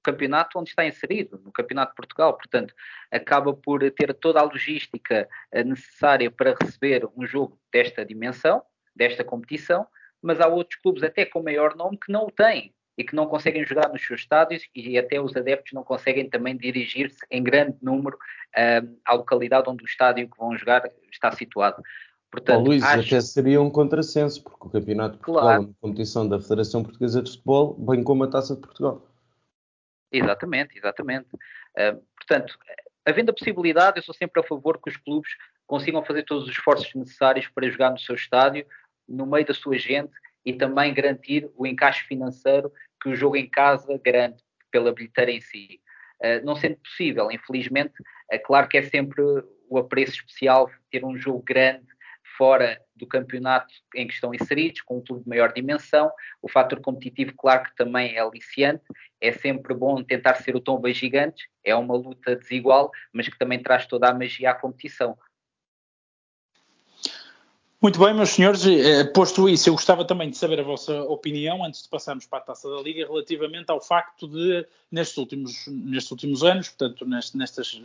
o 0.00 0.02
campeonato 0.02 0.58
onde 0.58 0.70
está 0.70 0.86
inserido, 0.86 1.40
no 1.44 1.52
Campeonato 1.52 1.92
de 1.92 1.96
Portugal. 1.96 2.34
Portanto, 2.36 2.74
acaba 3.10 3.52
por 3.52 3.80
ter 3.90 4.14
toda 4.14 4.40
a 4.40 4.44
logística 4.44 5.28
uh, 5.54 5.64
necessária 5.64 6.30
para 6.30 6.56
receber 6.60 7.06
um 7.16 7.26
jogo 7.26 7.60
desta 7.72 8.04
dimensão, 8.04 8.62
desta 8.94 9.24
competição, 9.24 9.86
mas 10.20 10.40
há 10.40 10.48
outros 10.48 10.80
clubes 10.80 11.02
até 11.02 11.24
com 11.24 11.42
maior 11.42 11.76
nome 11.76 11.98
que 11.98 12.10
não 12.10 12.26
o 12.26 12.30
têm 12.30 12.74
e 12.98 13.04
que 13.04 13.14
não 13.14 13.28
conseguem 13.28 13.64
jogar 13.64 13.88
nos 13.90 14.04
seus 14.04 14.22
estádios 14.22 14.68
e 14.74 14.98
até 14.98 15.20
os 15.20 15.36
adeptos 15.36 15.72
não 15.72 15.84
conseguem 15.84 16.28
também 16.28 16.56
dirigir-se 16.56 17.24
em 17.30 17.40
grande 17.40 17.78
número 17.80 18.16
uh, 18.16 18.98
à 19.04 19.14
localidade 19.14 19.70
onde 19.70 19.84
o 19.84 19.86
estádio 19.86 20.28
que 20.28 20.36
vão 20.36 20.58
jogar 20.58 20.82
está 21.12 21.30
situado. 21.30 21.80
Portanto, 22.30 22.60
oh, 22.60 22.64
Luís, 22.64 22.82
acho... 22.82 23.06
até 23.08 23.20
seria 23.20 23.60
um 23.60 23.70
contrassenso, 23.70 24.42
porque 24.42 24.66
o 24.66 24.70
Campeonato 24.70 25.12
de 25.12 25.18
Portugal 25.18 25.42
claro. 25.42 25.62
é 25.62 25.66
uma 25.66 25.74
competição 25.80 26.28
da 26.28 26.40
Federação 26.40 26.82
Portuguesa 26.82 27.22
de 27.22 27.30
Futebol, 27.30 27.74
bem 27.74 28.02
como 28.02 28.24
a 28.24 28.28
Taça 28.28 28.54
de 28.54 28.60
Portugal. 28.60 29.06
Exatamente, 30.12 30.76
exatamente. 30.76 31.28
Uh, 31.34 32.02
portanto, 32.16 32.58
havendo 33.04 33.30
a 33.30 33.34
possibilidade, 33.34 33.98
eu 33.98 34.02
sou 34.02 34.14
sempre 34.14 34.40
a 34.40 34.46
favor 34.46 34.80
que 34.80 34.90
os 34.90 34.96
clubes 34.96 35.30
consigam 35.66 36.04
fazer 36.04 36.24
todos 36.24 36.44
os 36.44 36.50
esforços 36.50 36.94
necessários 36.94 37.46
para 37.48 37.68
jogar 37.68 37.90
no 37.90 37.98
seu 37.98 38.14
estádio, 38.14 38.66
no 39.08 39.26
meio 39.26 39.46
da 39.46 39.54
sua 39.54 39.78
gente 39.78 40.12
e 40.44 40.52
também 40.52 40.94
garantir 40.94 41.50
o 41.56 41.66
encaixe 41.66 42.04
financeiro 42.04 42.72
que 43.02 43.08
o 43.08 43.14
jogo 43.14 43.36
em 43.36 43.48
casa 43.48 44.00
garante 44.02 44.42
pela 44.70 44.92
bilheteira 44.92 45.30
em 45.30 45.40
si. 45.40 45.80
Uh, 46.20 46.44
não 46.44 46.56
sendo 46.56 46.76
possível, 46.76 47.30
infelizmente, 47.30 47.94
é 48.30 48.38
claro 48.38 48.68
que 48.68 48.76
é 48.76 48.82
sempre 48.82 49.22
o 49.68 49.78
apreço 49.78 50.12
especial 50.12 50.70
ter 50.90 51.04
um 51.04 51.16
jogo 51.16 51.42
grande 51.42 51.86
fora 52.38 52.80
do 52.94 53.04
campeonato 53.04 53.74
em 53.94 54.06
que 54.06 54.14
estão 54.14 54.32
inseridos, 54.32 54.80
com 54.82 54.98
um 54.98 55.04
clube 55.04 55.24
de 55.24 55.28
maior 55.28 55.52
dimensão. 55.52 56.10
O 56.40 56.48
fator 56.48 56.80
competitivo, 56.80 57.34
claro 57.36 57.64
que 57.64 57.74
também 57.74 58.14
é 58.14 58.20
aliciante. 58.20 58.84
É 59.20 59.32
sempre 59.32 59.74
bom 59.74 60.02
tentar 60.04 60.36
ser 60.36 60.54
o 60.54 60.60
tomba 60.60 60.92
gigantes. 60.92 61.48
É 61.64 61.74
uma 61.74 61.96
luta 61.96 62.36
desigual, 62.36 62.92
mas 63.12 63.28
que 63.28 63.36
também 63.36 63.60
traz 63.60 63.86
toda 63.86 64.08
a 64.08 64.14
magia 64.14 64.52
à 64.52 64.54
competição. 64.54 65.18
Muito 67.80 68.00
bem, 68.00 68.12
meus 68.12 68.30
senhores, 68.30 68.66
eh, 68.66 69.04
posto 69.04 69.48
isso, 69.48 69.68
eu 69.68 69.74
gostava 69.74 70.04
também 70.04 70.28
de 70.28 70.36
saber 70.36 70.58
a 70.58 70.64
vossa 70.64 71.00
opinião, 71.02 71.64
antes 71.64 71.84
de 71.84 71.88
passarmos 71.88 72.26
para 72.26 72.40
a 72.40 72.42
Taça 72.42 72.68
da 72.68 72.82
Liga, 72.82 73.06
relativamente 73.06 73.70
ao 73.70 73.80
facto 73.80 74.26
de, 74.26 74.66
nestes 74.90 75.16
últimos, 75.16 75.64
nestes 75.68 76.10
últimos 76.10 76.42
anos, 76.42 76.70
portanto, 76.70 77.06
nestas, 77.06 77.80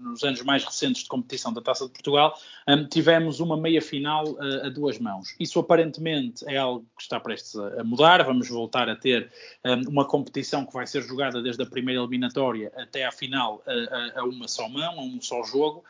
nos 0.00 0.22
anos 0.22 0.42
mais 0.42 0.64
recentes 0.64 1.02
de 1.02 1.08
competição 1.08 1.52
da 1.52 1.60
Taça 1.60 1.86
de 1.86 1.90
Portugal, 1.90 2.38
um, 2.68 2.84
tivemos 2.86 3.40
uma 3.40 3.56
meia-final 3.56 4.36
a, 4.38 4.46
eh, 4.46 4.66
a, 4.66 4.68
duas 4.68 5.00
mãos. 5.00 5.34
Isso 5.40 5.58
aparentemente 5.58 6.44
é 6.46 6.58
algo 6.58 6.86
que 6.96 7.02
está 7.02 7.18
prestes 7.18 7.56
a, 7.56 7.82
mudar, 7.82 8.22
vamos 8.22 8.48
voltar 8.48 8.88
a 8.88 8.94
ter 8.94 9.28
um, 9.64 9.88
uma 9.88 10.04
competição 10.04 10.64
que 10.64 10.72
vai 10.72 10.86
ser 10.86 11.02
jogada 11.02 11.42
desde 11.42 11.60
a 11.64 11.66
primeira 11.66 12.00
eliminatória 12.00 12.70
até 12.76 13.04
à 13.04 13.10
final 13.10 13.60
a, 13.66 14.20
a 14.20 14.24
uma 14.24 14.46
só 14.46 14.68
mão, 14.68 15.00
a 15.00 15.02
um 15.02 15.20
só 15.20 15.42
jogo, 15.42 15.84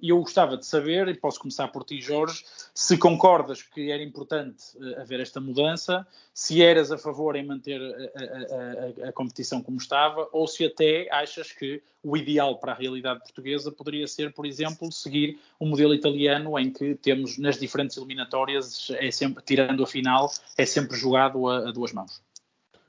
e 0.00 0.08
eu 0.08 0.18
gostava 0.20 0.56
de 0.56 0.64
saber, 0.64 1.08
e 1.08 1.14
posso 1.14 1.38
começar 1.38 1.68
por 1.68 1.84
ti, 1.84 2.00
Jorge, 2.00 2.37
se 2.74 2.96
concordas 2.96 3.62
que 3.62 3.90
era 3.90 4.02
importante 4.02 4.64
uh, 4.76 5.00
haver 5.00 5.20
esta 5.20 5.40
mudança, 5.40 6.06
se 6.32 6.62
eras 6.62 6.92
a 6.92 6.98
favor 6.98 7.34
em 7.36 7.44
manter 7.44 7.80
a, 7.80 9.04
a, 9.04 9.06
a, 9.06 9.08
a, 9.08 9.12
competição 9.12 9.62
como 9.62 9.78
estava, 9.78 10.28
ou 10.32 10.46
se 10.46 10.64
até 10.64 11.08
achas 11.10 11.50
que 11.52 11.82
o 12.02 12.16
ideal 12.16 12.58
para 12.58 12.72
a 12.72 12.74
realidade 12.74 13.20
portuguesa 13.20 13.72
poderia 13.72 14.06
ser, 14.06 14.32
por 14.32 14.46
exemplo, 14.46 14.90
seguir 14.92 15.38
o 15.58 15.66
um 15.66 15.70
modelo 15.70 15.94
italiano 15.94 16.58
em 16.58 16.72
que 16.72 16.94
temos 16.94 17.38
nas 17.38 17.58
diferentes 17.58 17.96
eliminatórias, 17.96 18.88
é 18.92 19.10
sempre, 19.10 19.42
tirando 19.44 19.82
a 19.82 19.86
final, 19.86 20.30
é 20.56 20.64
sempre 20.64 20.96
jogado 20.96 21.48
a, 21.48 21.72
duas 21.72 21.92
mãos. 21.92 22.22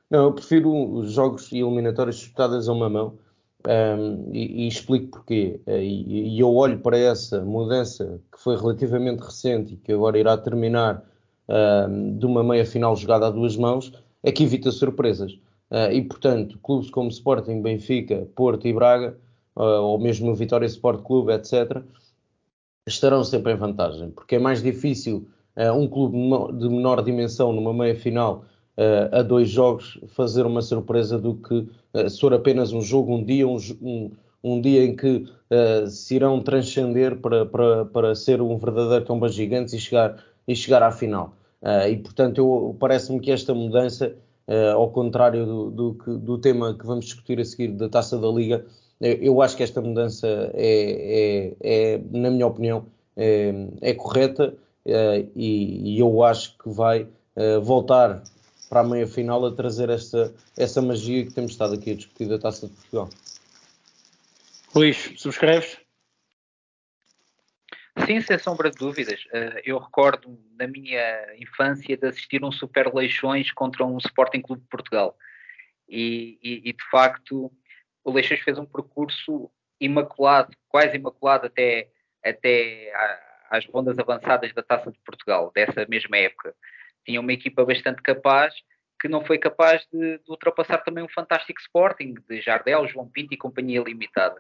Não, 0.10 0.26
eu 0.26 0.34
prefiro 0.34 0.72
os 0.72 1.12
jogos 1.12 1.52
e 1.52 1.60
eliminatórias 1.60 2.18
disputadas 2.18 2.68
a 2.68 2.74
uma 2.74 2.90
mão 2.90 3.18
um, 3.68 4.30
e, 4.34 4.66
e, 4.66 4.68
explico 4.68 5.08
porquê. 5.18 5.60
Eh, 5.66 5.84
e, 5.84 6.36
e, 6.36 6.40
eu 6.40 6.54
olho 6.54 6.80
para 6.80 6.98
essa 6.98 7.44
mudança 7.44 8.22
que 8.32 8.40
foi 8.40 8.56
relativamente 8.56 9.22
recente 9.22 9.74
e 9.74 9.78
que 9.78 9.92
agora 9.92 10.18
irá 10.18 10.38
terminar 10.38 11.04
um, 11.50 12.18
de 12.18 12.26
uma 12.26 12.44
meia 12.44 12.66
final 12.66 12.96
jogada 12.96 13.28
a 13.28 13.32
duas 13.32 13.58
mãos, 13.58 13.92
é 14.24 14.32
que 14.32 14.44
evita 14.44 14.72
surpresas. 14.72 15.34
Uh, 15.72 15.92
e, 15.92 16.02
portanto, 16.02 16.58
clubes 16.64 16.90
como 16.90 17.10
Sporting, 17.10 17.62
Benfica, 17.62 18.28
Porto 18.36 18.68
e 18.68 18.74
Braga, 18.74 19.18
uh, 19.56 19.62
ou 19.62 20.00
mesmo 20.00 20.34
Vitória 20.34 20.66
Sport 20.66 21.04
Clube, 21.04 21.34
etc., 21.34 21.84
estarão 22.88 23.24
sempre 23.24 23.54
em 23.54 23.56
vantagem, 23.56 24.10
porque 24.10 24.36
é 24.36 24.40
mais 24.40 24.64
difícil 24.64 25.28
uh, 25.56 25.72
um 25.74 25.88
clube 25.88 26.18
de 26.58 26.70
menor 26.70 27.04
dimensão 27.04 27.54
numa 27.54 27.74
meia 27.74 27.96
final 27.96 28.46
uh, 28.80 29.20
a 29.20 29.22
dois 29.22 29.50
jogos 29.50 30.00
fazer 30.08 30.46
uma 30.46 30.62
surpresa 30.62 31.20
do 31.20 31.36
que 31.36 31.68
uh, 31.94 32.10
se 32.10 32.20
for 32.20 32.34
apenas 32.34 32.72
um 32.72 32.82
jogo, 32.82 33.14
um 33.14 33.24
dia, 33.24 33.46
um, 33.46 33.58
um, 33.82 34.12
um 34.42 34.62
dia 34.62 34.86
em 34.86 34.96
que 34.96 35.26
uh, 35.52 35.88
se 35.88 36.16
irão 36.16 36.42
transcender 36.42 37.18
para, 37.18 37.46
para, 37.46 37.86
para 37.86 38.16
ser 38.16 38.42
um 38.42 38.58
verdadeiro 38.58 39.04
tomba 39.04 39.28
gigante 39.28 39.76
e 39.76 39.80
chegar, 39.80 40.24
e 40.48 40.56
chegar 40.56 40.82
à 40.82 40.92
final. 40.92 41.34
Uh, 41.62 41.90
e 41.90 41.98
portanto, 41.98 42.76
parece-me 42.80 43.20
que 43.20 43.32
esta 43.32 43.54
mudança, 43.54 44.16
ao 44.74 44.90
contrário 44.90 45.46
do, 45.46 45.70
do, 45.70 46.18
do, 46.18 46.38
tema 46.40 46.74
que 46.74 46.84
vamos 46.84 47.06
discutir 47.06 47.40
a 47.40 47.46
seguir 47.46 47.68
da 47.68 47.88
taça 47.88 48.18
da 48.18 48.28
Liga, 48.30 48.66
eu 49.00 49.44
acho 49.44 49.56
que 49.56 49.62
esta 49.62 49.80
mudança 49.80 50.28
é, 50.56 51.54
é, 51.62 51.94
é 51.94 52.02
na 52.12 52.32
minha 52.32 52.48
opinião, 52.48 52.88
é, 53.16 53.54
é 53.80 53.94
correta 53.94 54.56
e, 55.36 55.94
e, 55.94 56.00
eu 56.00 56.24
acho 56.24 56.58
que 56.58 56.68
vai 56.68 57.08
voltar 57.62 58.24
para 58.70 58.82
a 58.82 58.84
meia 58.84 59.08
final 59.08 59.44
a 59.46 59.56
trazer 59.56 59.90
essa, 59.90 60.34
essa 60.56 60.82
magia 60.82 61.26
que 61.26 61.34
temos 61.34 61.52
estado 61.52 61.74
aqui 61.74 61.92
a 61.92 61.96
discutir 61.96 62.30
da 62.30 62.38
Taça 62.38 62.68
de 62.68 62.74
Portugal. 62.74 63.10
Luís, 64.76 65.14
subscreves? 65.18 65.80
Sim, 68.06 68.22
sem 68.22 68.38
sombra 68.38 68.70
de 68.70 68.78
dúvidas. 68.78 69.26
Eh, 69.34 69.64
eu 69.66 69.80
recordo 69.80 70.40
na 70.58 70.68
minha 70.68 71.36
infância 71.38 71.98
de 71.98 72.08
assistir 72.08 72.46
um 72.46 72.52
Super 72.52 72.94
Leixões 72.94 73.52
contra 73.52 73.84
um 73.84 73.98
Sporting 73.98 74.42
Clube 74.42 74.62
de 74.62 74.68
Portugal. 74.70 75.18
E, 75.88 76.38
e, 76.44 76.70
e, 76.70 76.74
de 76.74 76.90
facto 76.92 77.52
o 78.04 78.12
Leixões 78.12 78.40
fez 78.42 78.60
um 78.60 78.66
percurso 78.66 79.50
imaculado, 79.82 80.56
quase 80.68 80.96
imaculado 80.96 81.48
até, 81.48 81.90
até 82.24 82.94
às 83.50 83.66
rondas 83.66 83.98
avançadas 83.98 84.54
da 84.54 84.62
Taça 84.62 84.92
de 84.92 85.00
Portugal, 85.00 85.52
dessa 85.54 85.86
mesma 85.88 86.18
época 86.18 86.56
tinha 87.10 87.20
uma 87.20 87.34
equipa 87.34 87.66
bastante 87.66 88.04
capaz 88.04 88.54
que 89.02 89.08
não 89.08 89.26
foi 89.26 89.40
capaz 89.40 89.84
de, 89.92 90.20
de, 90.20 90.30
ultrapassar 90.30 90.78
também 90.80 91.04
um 91.04 91.10
fantástico 91.10 91.60
Sporting 91.60 92.14
de 92.30 92.40
Jardel, 92.40 92.88
João 92.88 93.10
Pinto 93.10 93.34
e 93.34 93.38
companhia 93.38 93.82
limitada. 93.82 94.40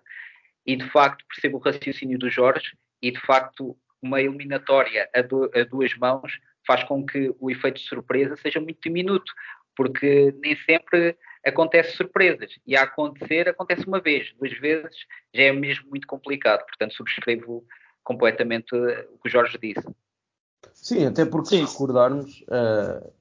E 0.65 0.75
de 0.75 0.87
facto 0.91 1.25
percebo 1.27 1.57
o 1.57 1.61
raciocínio 1.61 2.19
do 2.19 2.29
Jorge 2.29 2.77
e 3.01 3.09
de 3.09 3.19
facto 3.21 3.75
uma 3.99 4.21
eliminatória 4.21 5.09
a, 5.15 5.21
do, 5.21 5.49
a 5.55 5.63
duas 5.63 5.95
mãos 5.97 6.39
faz 6.67 6.83
com 6.83 7.03
que 7.03 7.33
o 7.39 7.49
efeito 7.49 7.77
de 7.77 7.87
surpresa 7.87 8.35
seja 8.35 8.59
muito 8.59 8.79
diminuto, 8.83 9.33
porque 9.75 10.31
nem 10.43 10.55
sempre 10.57 11.17
acontece 11.43 11.95
surpresas. 11.95 12.53
E 12.67 12.75
a 12.75 12.83
acontecer, 12.83 13.49
acontece 13.49 13.87
uma 13.87 13.99
vez, 13.99 14.31
duas 14.33 14.53
vezes, 14.59 14.95
já 15.33 15.43
é 15.43 15.51
mesmo 15.51 15.89
muito 15.89 16.05
complicado. 16.05 16.63
Portanto, 16.67 16.93
subscrevo 16.93 17.65
completamente 18.03 18.75
o 18.75 19.17
que 19.17 19.27
o 19.27 19.29
Jorge 19.29 19.57
disse. 19.57 19.87
Sim, 20.89 21.05
até 21.05 21.25
porque 21.25 21.49
Sim. 21.49 21.67
se 21.67 21.73
recordarmos, 21.73 22.43
uh, 22.47 23.11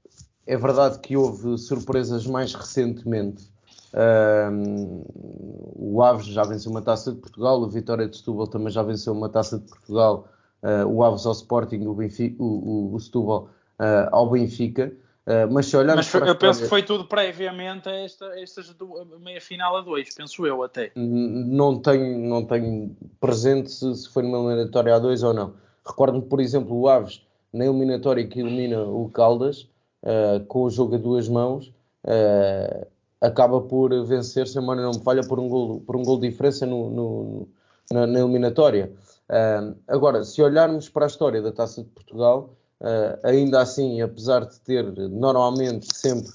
é 0.46 0.56
verdade 0.56 0.98
que 1.00 1.16
houve 1.16 1.58
surpresas 1.58 2.26
mais 2.26 2.54
recentemente. 2.54 3.44
Uh, 3.92 5.04
o 5.76 6.02
Aves 6.02 6.26
já 6.26 6.44
venceu 6.44 6.70
uma 6.70 6.80
taça 6.80 7.12
de 7.12 7.18
Portugal, 7.18 7.60
o 7.60 7.68
Vitória 7.68 8.08
de 8.08 8.16
Setúbal 8.16 8.46
também 8.46 8.70
já 8.70 8.82
venceu 8.82 9.12
uma 9.12 9.28
taça 9.28 9.58
de 9.58 9.66
Portugal, 9.66 10.28
uh, 10.62 10.86
o 10.86 11.02
Aves 11.02 11.26
ao 11.26 11.32
Sporting, 11.32 11.86
o, 11.86 11.94
Benfica, 11.94 12.42
o, 12.42 12.90
o, 12.90 12.94
o 12.94 13.00
Setúbal 13.00 13.50
ao 14.10 14.28
Benfica. 14.28 14.92
mas 15.52 15.66
se 15.66 15.76
olharmos 15.76 16.04
mas 16.04 16.08
foi, 16.08 16.28
eu 16.28 16.34
penso 16.34 16.62
que 16.62 16.68
foi 16.68 16.82
tudo 16.82 17.04
previamente 17.04 17.88
a 17.88 17.94
esta, 17.94 18.26
estas 18.40 18.74
meia 19.20 19.40
final 19.40 19.76
a 19.76 19.82
dois, 19.82 20.12
penso 20.12 20.44
eu 20.44 20.64
até. 20.64 20.90
Não 20.96 21.78
tenho, 21.78 22.18
não 22.28 22.44
tenho 22.44 22.96
presente 23.20 23.70
se, 23.70 23.94
se 23.94 24.08
foi 24.08 24.24
numa 24.24 24.50
eliminatória 24.50 24.96
a 24.96 24.98
dois 24.98 25.22
ou 25.22 25.32
não. 25.32 25.54
Recordo-me, 25.86 26.22
por 26.22 26.40
exemplo, 26.40 26.76
o 26.76 26.88
Aves 26.88 27.22
na 27.52 27.64
eliminatória 27.64 28.26
que 28.26 28.40
elimina 28.40 28.82
o 28.82 29.08
Caldas, 29.08 29.68
uh, 30.02 30.44
com 30.46 30.64
o 30.64 30.70
jogo 30.70 30.94
a 30.94 30.98
duas 30.98 31.28
mãos, 31.28 31.72
uh, 32.04 32.86
acaba 33.20 33.60
por 33.60 33.90
vencer, 34.04 34.46
se 34.46 34.58
a 34.58 34.60
memória 34.60 34.82
não 34.82 34.92
me 34.92 35.00
falha, 35.00 35.26
por 35.26 35.40
um 35.40 35.48
gol, 35.48 35.80
por 35.80 35.96
um 35.96 36.02
gol 36.02 36.20
de 36.20 36.28
diferença 36.28 36.66
no, 36.66 36.90
no, 36.90 37.48
na, 37.90 38.06
na, 38.06 38.20
eliminatória. 38.20 38.92
Uh, 39.28 39.76
agora, 39.88 40.24
se 40.24 40.42
olharmos 40.42 40.88
para 40.88 41.06
a 41.06 41.08
história 41.08 41.42
da 41.42 41.52
Taça 41.52 41.82
de 41.82 41.88
Portugal, 41.88 42.54
ainda 43.24 43.60
assim, 43.60 44.00
apesar 44.00 44.46
de 44.46 44.60
ter 44.60 44.84
normalmente 45.10 45.88
sempre 45.92 46.30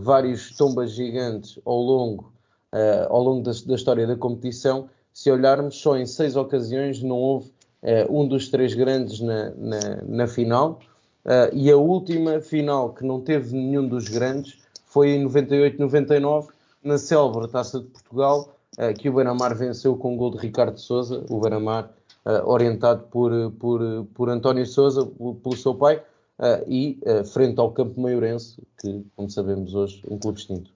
vários 0.00 0.54
tombas 0.54 0.90
gigantes 0.90 1.58
ao 1.64 1.80
longo, 1.80 2.30
ao 3.08 3.22
longo 3.22 3.42
da, 3.42 3.52
da 3.66 3.74
história 3.74 4.06
da 4.06 4.16
competição, 4.16 4.90
se 5.14 5.30
olharmos, 5.30 5.76
só 5.76 5.96
em 5.96 6.04
seis 6.04 6.36
ocasiões 6.36 7.02
não 7.02 7.16
houve 7.16 7.50
um 8.10 8.26
dos 8.26 8.48
três 8.48 8.74
grandes 8.74 9.20
na, 9.20 9.50
na, 9.50 10.02
na 10.06 10.26
final. 10.26 10.80
Uh, 11.24 11.50
e 11.52 11.70
a 11.70 11.76
última 11.76 12.40
final 12.40 12.94
que 12.94 13.04
não 13.04 13.20
teve 13.20 13.52
nenhum 13.52 13.88
dos 13.88 14.08
grandes 14.08 14.58
foi 14.86 15.10
em 15.10 15.26
98-99, 15.26 16.48
na 16.84 16.98
célebre 16.98 17.48
Taça 17.48 17.80
de 17.80 17.86
Portugal, 17.86 18.56
uh, 18.78 18.94
que 18.94 19.08
o 19.08 19.12
Beira-Mar 19.12 19.52
venceu 19.56 19.96
com 19.96 20.14
o 20.14 20.16
gol 20.16 20.30
de 20.30 20.38
Ricardo 20.38 20.78
Souza, 20.78 21.24
o 21.28 21.40
Beira-Mar 21.40 21.90
orientado 22.44 23.04
por, 23.04 23.30
por, 23.52 23.80
por 24.12 24.28
António 24.28 24.66
Souza, 24.66 25.06
pelo 25.06 25.56
seu 25.56 25.72
pai, 25.72 26.02
e 26.66 26.98
frente 27.32 27.60
ao 27.60 27.70
Campo 27.70 28.00
Maiorense, 28.00 28.60
que, 28.80 29.06
como 29.14 29.30
sabemos 29.30 29.76
hoje, 29.76 30.02
é 30.10 30.12
um 30.12 30.18
clube 30.18 30.40
extinto. 30.40 30.75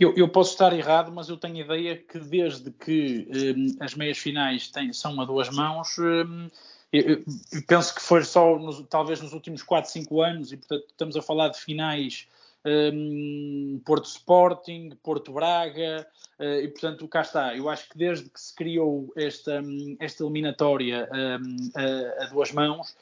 Eu, 0.00 0.14
eu, 0.16 0.26
posso 0.26 0.52
estar 0.52 0.72
errado, 0.72 1.12
mas 1.12 1.28
eu 1.28 1.36
tenho 1.36 1.56
a 1.56 1.60
ideia 1.60 1.94
que 1.94 2.18
desde 2.18 2.70
que 2.70 3.28
um, 3.54 3.84
as 3.84 3.94
meias 3.94 4.16
finais 4.16 4.68
têm, 4.68 4.94
são 4.94 5.20
a 5.20 5.26
duas 5.26 5.50
mãos, 5.50 5.98
um, 5.98 6.48
eu, 6.90 7.22
eu, 7.52 7.62
penso 7.68 7.94
que 7.94 8.00
foi 8.00 8.24
só 8.24 8.58
nos, 8.58 8.82
talvez 8.88 9.20
nos 9.20 9.34
últimos 9.34 9.62
4, 9.62 9.90
5 9.90 10.22
anos, 10.22 10.52
e 10.52 10.56
portanto 10.56 10.86
estamos 10.88 11.16
a 11.16 11.22
falar 11.22 11.48
de 11.48 11.60
finais 11.60 12.26
um, 12.64 13.78
Porto 13.84 14.06
Sporting, 14.06 14.90
Porto 15.02 15.32
Braga, 15.32 16.06
uh, 16.38 16.60
e 16.62 16.68
portanto 16.68 17.06
cá 17.06 17.20
está. 17.20 17.54
Eu 17.54 17.68
acho 17.68 17.86
que 17.90 17.98
desde 17.98 18.28
que 18.30 18.40
se 18.40 18.54
criou 18.54 19.12
esta, 19.14 19.60
hum, 19.60 19.96
esta 20.00 20.24
eliminatória 20.24 21.08
um, 21.12 21.70
a, 21.76 22.24
a 22.24 22.26
duas 22.28 22.52
mãos, 22.52 22.96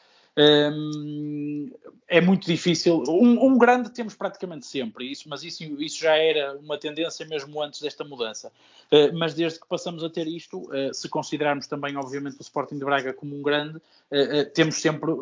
É 2.10 2.22
muito 2.22 2.46
difícil. 2.46 3.04
Um, 3.06 3.44
um, 3.44 3.58
grande 3.58 3.90
temos 3.90 4.14
praticamente 4.14 4.64
sempre, 4.64 5.12
isso, 5.12 5.28
mas 5.28 5.42
isso, 5.42 5.62
isso 5.78 6.00
já 6.00 6.16
era 6.16 6.56
uma 6.58 6.78
tendência 6.78 7.26
mesmo 7.26 7.62
antes 7.62 7.82
desta 7.82 8.02
mudança. 8.02 8.50
Uh, 8.90 9.14
mas 9.18 9.34
desde 9.34 9.60
que 9.60 9.68
passamos 9.68 10.02
a 10.02 10.08
ter 10.08 10.26
isto, 10.26 10.62
uh, 10.72 10.94
se 10.94 11.06
considerarmos 11.06 11.66
também, 11.66 11.94
obviamente, 11.98 12.38
o 12.38 12.42
Sporting 12.42 12.78
de 12.78 12.84
Braga 12.86 13.12
como 13.12 13.38
um 13.38 13.42
grande, 13.42 13.76
uh, 13.76 14.50
temos 14.54 14.76
sempre, 14.80 15.12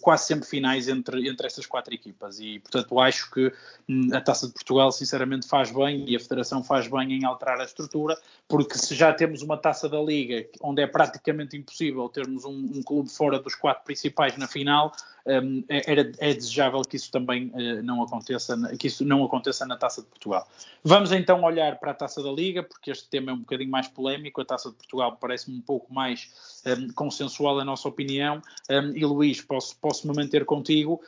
quase 0.00 0.24
sempre 0.24 0.48
finais 0.48 0.88
entre, 0.88 1.28
entre 1.28 1.46
estas 1.46 1.66
quatro 1.66 1.92
equipas. 1.92 2.40
E, 2.40 2.58
portanto, 2.60 2.98
acho 2.98 3.30
que 3.30 3.52
hum, 3.86 4.08
a 4.14 4.20
Taça 4.22 4.46
de 4.46 4.54
Portugal, 4.54 4.90
sinceramente, 4.92 5.46
faz 5.46 5.70
bem 5.70 6.08
e 6.08 6.16
a 6.16 6.20
Federação 6.20 6.64
faz 6.64 6.88
bem 6.88 7.12
em 7.12 7.26
alterar 7.26 7.60
a 7.60 7.64
estrutura, 7.64 8.16
porque 8.46 8.76
se 8.76 8.94
já 8.94 9.12
temos 9.12 9.42
uma 9.42 9.56
Taça 9.56 9.88
da 9.88 10.00
Liga 10.00 10.46
onde 10.60 10.82
é 10.82 10.86
praticamente 10.86 11.56
impossível 11.56 12.08
termos 12.08 12.44
um, 12.44 12.72
um 12.74 12.82
clube 12.82 13.08
fora 13.08 13.38
dos 13.38 13.54
quatro 13.54 13.84
principais 13.84 14.36
na 14.36 14.46
final, 14.46 14.92
um, 15.26 15.64
é, 15.68 15.90
era, 15.90 16.12
é 16.18 16.34
desejável 16.34 16.82
que 16.82 16.96
isso 16.96 17.10
também 17.10 17.50
uh, 17.54 17.82
não 17.82 18.02
aconteça, 18.02 18.56
que 18.78 18.88
isso 18.88 19.04
não 19.04 19.24
aconteça 19.24 19.64
na 19.64 19.76
Taça 19.76 20.02
de 20.02 20.08
Portugal. 20.08 20.46
Vamos 20.82 21.12
então 21.12 21.42
olhar 21.42 21.78
para 21.78 21.92
a 21.92 21.94
Taça 21.94 22.22
da 22.22 22.30
Liga, 22.30 22.62
porque 22.62 22.90
este 22.90 23.08
tema 23.08 23.30
é 23.30 23.34
um 23.34 23.38
bocadinho 23.38 23.70
mais 23.70 23.88
polémico. 23.88 24.42
A 24.42 24.44
Taça 24.44 24.68
de 24.68 24.76
Portugal 24.76 25.16
parece-me 25.18 25.56
um 25.56 25.62
pouco 25.62 25.92
mais 25.92 26.60
um, 26.66 26.92
consensual, 26.92 27.58
a 27.58 27.64
nossa 27.64 27.88
opinião. 27.88 28.42
Um, 28.70 28.94
e 28.94 29.04
Luís, 29.04 29.40
posso, 29.40 29.76
posso 29.78 30.06
me 30.06 30.14
manter 30.14 30.44
contigo. 30.44 31.00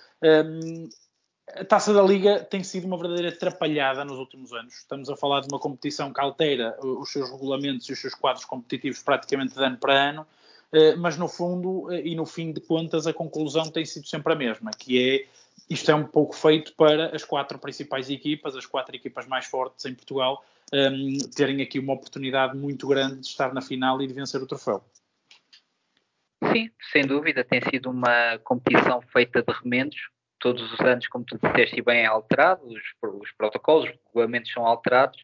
A 1.55 1.65
Taça 1.65 1.93
da 1.93 2.03
Liga 2.03 2.41
tem 2.41 2.62
sido 2.62 2.87
uma 2.87 2.99
verdadeira 2.99 3.29
atrapalhada 3.29 4.05
nos 4.05 4.19
últimos 4.19 4.53
anos. 4.53 4.75
Estamos 4.75 5.09
a 5.09 5.17
falar 5.17 5.41
de 5.41 5.49
uma 5.49 5.59
competição 5.59 6.12
que 6.12 6.21
altera 6.21 6.76
os 6.83 7.11
seus 7.11 7.31
regulamentos 7.31 7.88
e 7.88 7.93
os 7.93 8.00
seus 8.00 8.15
quadros 8.15 8.45
competitivos 8.45 9.03
praticamente 9.03 9.55
de 9.55 9.62
ano 9.62 9.76
para 9.76 9.93
ano. 9.93 10.26
Eh, 10.73 10.97
mas 10.97 11.17
no 11.17 11.29
fundo 11.29 11.93
eh, 11.93 12.03
e 12.09 12.15
no 12.15 12.26
fim 12.26 12.53
de 12.53 12.61
contas 12.61 13.07
a 13.07 13.12
conclusão 13.12 13.71
tem 13.71 13.85
sido 13.85 14.07
sempre 14.07 14.33
a 14.33 14.37
mesma, 14.37 14.71
que 14.73 14.99
é 14.99 15.26
isto 15.71 15.91
é 15.91 15.95
um 15.95 16.05
pouco 16.05 16.35
feito 16.35 16.75
para 16.75 17.15
as 17.15 17.25
quatro 17.25 17.59
principais 17.59 18.11
equipas, 18.11 18.57
as 18.57 18.67
quatro 18.67 18.95
equipas 18.95 19.26
mais 19.26 19.47
fortes 19.47 19.85
em 19.87 19.95
Portugal, 19.95 20.45
ehm, 20.73 21.19
terem 21.35 21.62
aqui 21.62 21.79
uma 21.79 21.95
oportunidade 21.95 22.57
muito 22.57 22.87
grande 22.87 23.21
de 23.21 23.26
estar 23.26 23.55
na 23.55 23.62
final 23.62 24.03
e 24.03 24.07
de 24.07 24.12
vencer 24.12 24.43
o 24.43 24.47
troféu. 24.47 24.85
Sim, 26.53 26.71
sem 26.93 27.07
dúvida, 27.07 27.43
tem 27.45 27.61
sido 27.71 27.91
uma 27.91 28.38
competição 28.45 29.00
feita 29.00 29.43
de 29.43 29.53
remendos. 29.53 29.97
Todos 30.38 30.73
os 30.73 30.81
anos, 30.81 31.07
como 31.09 31.25
tu 31.25 31.38
disseste, 31.38 31.81
bem 31.83 32.00
é 32.00 32.07
alterado, 32.07 32.66
os, 32.66 32.83
os 33.21 33.33
protocolos, 33.33 33.88
os 33.88 33.97
regulamentos 34.07 34.52
são 34.52 34.66
alterados, 34.66 35.19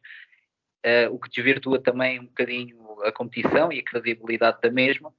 uh, 0.85 1.13
o 1.13 1.19
que 1.19 1.31
desvirtua 1.31 1.81
também 1.81 2.21
um 2.21 2.27
bocadinho 2.27 3.03
a 3.03 3.13
competição 3.13 3.73
e 3.73 3.81
a 3.81 3.85
credibilidade 3.85 4.61
da 4.61 4.71
mesma 4.71 5.13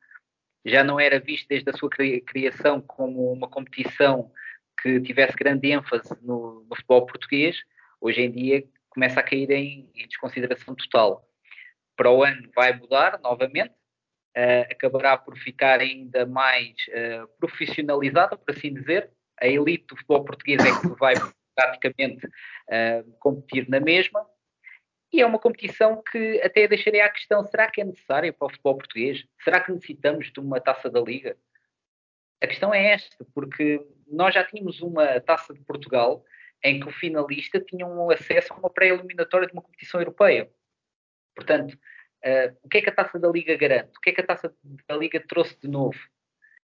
já 0.65 0.83
não 0.83 0.99
era 0.99 1.19
visto 1.19 1.47
desde 1.47 1.69
a 1.69 1.73
sua 1.73 1.89
criação 2.25 2.81
como 2.81 3.31
uma 3.31 3.49
competição 3.49 4.31
que 4.81 4.99
tivesse 5.01 5.35
grande 5.35 5.71
ênfase 5.71 6.15
no, 6.21 6.65
no 6.69 6.75
futebol 6.75 7.05
português, 7.05 7.57
hoje 7.99 8.21
em 8.21 8.31
dia 8.31 8.63
começa 8.89 9.19
a 9.19 9.23
cair 9.23 9.49
em, 9.51 9.89
em 9.95 10.07
desconsideração 10.07 10.75
total. 10.75 11.27
Para 11.95 12.11
o 12.11 12.23
ano 12.23 12.49
vai 12.55 12.73
mudar 12.73 13.19
novamente, 13.21 13.71
uh, 13.71 14.71
acabará 14.71 15.17
por 15.17 15.37
ficar 15.37 15.79
ainda 15.79 16.25
mais 16.25 16.75
uh, 16.89 17.27
profissionalizada, 17.39 18.37
por 18.37 18.53
assim 18.53 18.73
dizer. 18.73 19.09
A 19.41 19.47
elite 19.47 19.85
do 19.87 19.95
futebol 19.95 20.23
português 20.23 20.63
é 20.63 20.79
que 20.79 20.87
vai 20.99 21.15
praticamente 21.55 22.25
uh, 22.25 23.11
competir 23.19 23.69
na 23.69 23.79
mesma, 23.79 24.25
e 25.13 25.21
é 25.21 25.25
uma 25.25 25.37
competição 25.37 26.01
que 26.11 26.41
até 26.41 26.67
deixaria 26.67 27.05
a 27.05 27.09
questão: 27.09 27.45
será 27.45 27.69
que 27.69 27.79
é 27.79 27.83
necessária 27.83 28.33
para 28.33 28.47
o 28.47 28.49
futebol 28.49 28.77
português? 28.77 29.23
Será 29.43 29.61
que 29.61 29.71
necessitamos 29.71 30.31
de 30.31 30.39
uma 30.39 30.59
taça 30.59 30.89
da 30.89 30.99
Liga? 30.99 31.37
A 32.41 32.47
questão 32.47 32.73
é 32.73 32.91
esta, 32.91 33.23
porque 33.33 33.79
nós 34.07 34.33
já 34.33 34.43
tínhamos 34.43 34.81
uma 34.81 35.21
taça 35.21 35.53
de 35.53 35.61
Portugal 35.61 36.25
em 36.63 36.79
que 36.79 36.87
o 36.87 36.91
finalista 36.91 37.59
tinha 37.59 37.85
um 37.85 38.09
acesso 38.09 38.53
a 38.53 38.57
uma 38.57 38.69
pré-eliminatória 38.69 39.47
de 39.47 39.53
uma 39.53 39.61
competição 39.61 40.01
europeia. 40.01 40.49
Portanto, 41.35 41.73
uh, 41.73 42.57
o 42.63 42.69
que 42.69 42.79
é 42.79 42.81
que 42.81 42.89
a 42.89 42.95
taça 42.95 43.19
da 43.19 43.29
Liga 43.29 43.55
garante? 43.55 43.95
O 43.95 44.01
que 44.01 44.09
é 44.09 44.13
que 44.13 44.21
a 44.21 44.25
taça 44.25 44.53
da 44.87 44.97
Liga 44.97 45.23
trouxe 45.27 45.57
de 45.59 45.67
novo? 45.67 45.99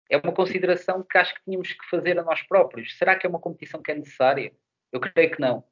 É 0.09 0.17
uma 0.17 0.33
consideração 0.33 1.03
que 1.03 1.19
acho 1.19 1.35
que 1.35 1.43
tínhamos 1.45 1.73
que 1.73 1.91
fazer 1.91 2.19
a 2.19 2.23
nós 2.23 2.43
próprios. 2.43 2.97
Será 2.97 3.17
que 3.17 3.27
é 3.27 3.29
uma 3.31 3.41
competição 3.41 3.83
que 3.83 3.91
é 3.91 3.95
necessária? 3.95 4.53
Eu 4.93 5.01
creio 5.01 5.31
que 5.31 5.41
não. 5.41 5.65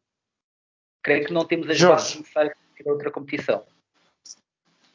Creio 1.03 1.27
que 1.27 1.33
não 1.33 1.45
temos 1.45 1.69
as 1.71 1.81
bases 1.81 2.17
necessárias 2.17 2.55
para 2.77 2.93
outra 2.93 3.11
competição. 3.11 3.65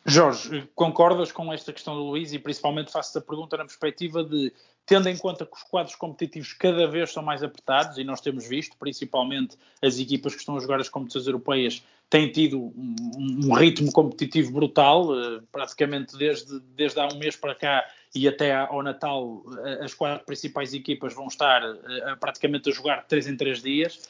Jorge, 0.06 0.68
concordas 0.74 1.32
com 1.32 1.54
esta 1.54 1.72
questão 1.72 1.94
do 1.96 2.02
Luís 2.02 2.34
e 2.34 2.40
principalmente 2.40 2.92
faço 2.92 3.18
a 3.18 3.22
pergunta 3.22 3.58
na 3.58 3.66
perspectiva 3.66 4.24
de, 4.24 4.52
tendo 4.86 5.08
em 5.08 5.18
conta 5.18 5.46
que 5.46 5.56
os 5.56 5.64
quadros 5.64 5.96
competitivos 5.96 6.54
cada 6.54 6.88
vez 6.88 7.12
são 7.12 7.22
mais 7.22 7.44
apertados 7.44 7.98
e 7.98 8.04
nós 8.04 8.22
temos 8.22 8.48
visto, 8.48 8.76
principalmente 8.78 9.56
as 9.82 10.00
equipas 10.00 10.34
que 10.34 10.40
estão 10.40 10.58
a 10.58 10.60
jogar 10.60 10.80
as 10.80 10.90
competições 10.90 11.28
europeias 11.28 11.84
têm 12.10 12.32
tido 12.32 12.60
um, 12.60 12.96
um 13.46 13.54
ritmo 13.54 13.92
competitivo 13.92 14.52
brutal, 14.52 15.14
eh, 15.14 15.42
praticamente 15.52 16.18
desde, 16.18 16.60
desde 16.76 17.00
há 17.00 17.08
um 17.08 17.20
mês 17.20 17.36
para 17.36 17.54
cá 17.54 17.86
e 18.16 18.28
até 18.28 18.54
ao 18.54 18.82
Natal 18.82 19.44
eh, 19.66 19.86
as 19.86 19.94
quatro 19.94 20.26
principais 20.26 20.74
equipas 20.74 21.14
vão 21.14 21.28
estar 21.28 21.62
eh, 21.64 22.16
praticamente 22.20 22.70
a 22.70 22.74
jogar 22.74 23.06
três 23.08 23.28
em 23.28 23.36
três 23.36 23.62
dias, 23.62 24.10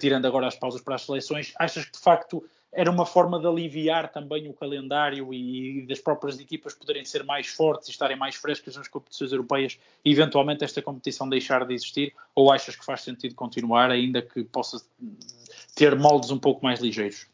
tirando 0.00 0.26
agora 0.26 0.46
as 0.46 0.54
pausas 0.54 0.82
para 0.82 0.96
as 0.96 1.02
seleções. 1.02 1.54
Achas 1.58 1.86
que 1.86 1.92
de 1.92 1.98
facto 1.98 2.44
era 2.72 2.90
uma 2.90 3.04
forma 3.04 3.38
de 3.38 3.46
aliviar 3.46 4.10
também 4.10 4.48
o 4.48 4.54
calendário 4.54 5.32
e 5.32 5.84
das 5.86 6.00
próprias 6.00 6.40
equipas 6.40 6.74
poderem 6.74 7.04
ser 7.04 7.22
mais 7.22 7.46
fortes 7.48 7.88
e 7.88 7.90
estarem 7.90 8.16
mais 8.16 8.34
frescas 8.34 8.76
nas 8.76 8.88
competições 8.88 9.30
europeias 9.30 9.78
e 10.02 10.10
eventualmente 10.10 10.64
esta 10.64 10.80
competição 10.80 11.28
deixar 11.28 11.66
de 11.66 11.74
existir? 11.74 12.14
Ou 12.34 12.50
achas 12.50 12.74
que 12.74 12.84
faz 12.84 13.02
sentido 13.02 13.34
continuar, 13.34 13.90
ainda 13.90 14.22
que 14.22 14.42
possa 14.44 14.82
ter 15.74 15.94
moldes 15.94 16.30
um 16.30 16.38
pouco 16.38 16.64
mais 16.64 16.80
ligeiros? 16.80 17.26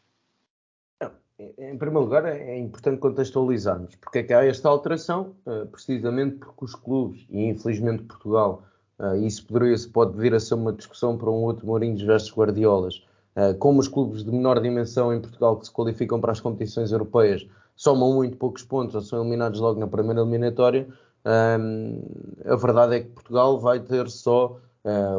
Em 1.39 1.77
primeiro 1.77 2.01
lugar, 2.01 2.25
é 2.25 2.57
importante 2.57 2.99
contextualizarmos 2.99 3.95
porque 3.95 4.19
é 4.19 4.23
que 4.23 4.33
há 4.33 4.43
esta 4.43 4.67
alteração, 4.67 5.35
eh, 5.47 5.65
precisamente 5.71 6.35
porque 6.35 6.65
os 6.65 6.75
clubes, 6.75 7.25
e 7.29 7.45
infelizmente 7.45 8.03
Portugal, 8.03 8.63
eh, 8.99 9.19
isso 9.19 9.45
poderia, 9.47 9.73
pode 9.93 10.17
vir 10.17 10.35
a 10.35 10.39
ser 10.39 10.55
uma 10.55 10.73
discussão 10.73 11.17
para 11.17 11.29
um 11.29 11.43
outro 11.43 11.65
Mourinho 11.65 12.05
versus 12.05 12.29
Guardiolas, 12.33 13.01
eh, 13.37 13.53
como 13.53 13.79
os 13.79 13.87
clubes 13.87 14.25
de 14.25 14.31
menor 14.31 14.59
dimensão 14.59 15.13
em 15.13 15.21
Portugal 15.21 15.55
que 15.55 15.65
se 15.65 15.71
qualificam 15.71 16.19
para 16.19 16.33
as 16.33 16.41
competições 16.41 16.91
europeias 16.91 17.47
somam 17.73 18.13
muito 18.13 18.35
poucos 18.35 18.63
pontos 18.63 18.93
ou 18.93 19.01
são 19.01 19.21
eliminados 19.21 19.61
logo 19.61 19.79
na 19.79 19.87
primeira 19.87 20.19
eliminatória, 20.19 20.89
ehm, 21.23 22.01
a 22.45 22.55
verdade 22.57 22.95
é 22.95 22.99
que 22.99 23.09
Portugal 23.11 23.57
vai 23.57 23.79
ter 23.79 24.09
só 24.09 24.59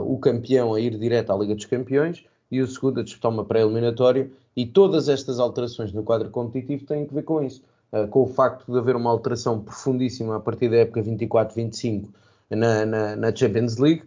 o 0.05 0.19
campeão 0.19 0.75
a 0.75 0.81
ir 0.81 0.99
direto 0.99 1.33
à 1.33 1.37
Liga 1.37 1.55
dos 1.55 1.67
Campeões 1.67 2.25
e 2.51 2.61
o 2.61 2.67
segundo 2.67 3.01
a 3.01 3.03
disputar 3.03 3.31
uma 3.31 3.45
pré-eliminatória 3.45 4.31
e 4.57 4.67
todas 4.67 5.09
estas 5.09 5.39
alterações 5.39 5.93
no 5.93 6.03
quadro 6.03 6.31
competitivo 6.31 6.85
têm 6.85 7.07
que 7.07 7.15
ver 7.15 7.23
com 7.23 7.43
isso, 7.43 7.63
eh, 7.93 8.07
com 8.07 8.23
o 8.23 8.27
facto 8.27 8.71
de 8.71 8.79
haver 8.79 8.97
uma 8.97 9.11
alteração 9.11 9.61
profundíssima 9.61 10.37
a 10.37 10.41
partir 10.41 10.69
da 10.69 10.77
época 10.77 11.03
24-25 11.03 12.05
na, 12.51 12.85
na, 12.85 13.17
na, 13.17 13.35
Champions 13.35 13.77
League, 13.77 14.03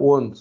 onde 0.00 0.40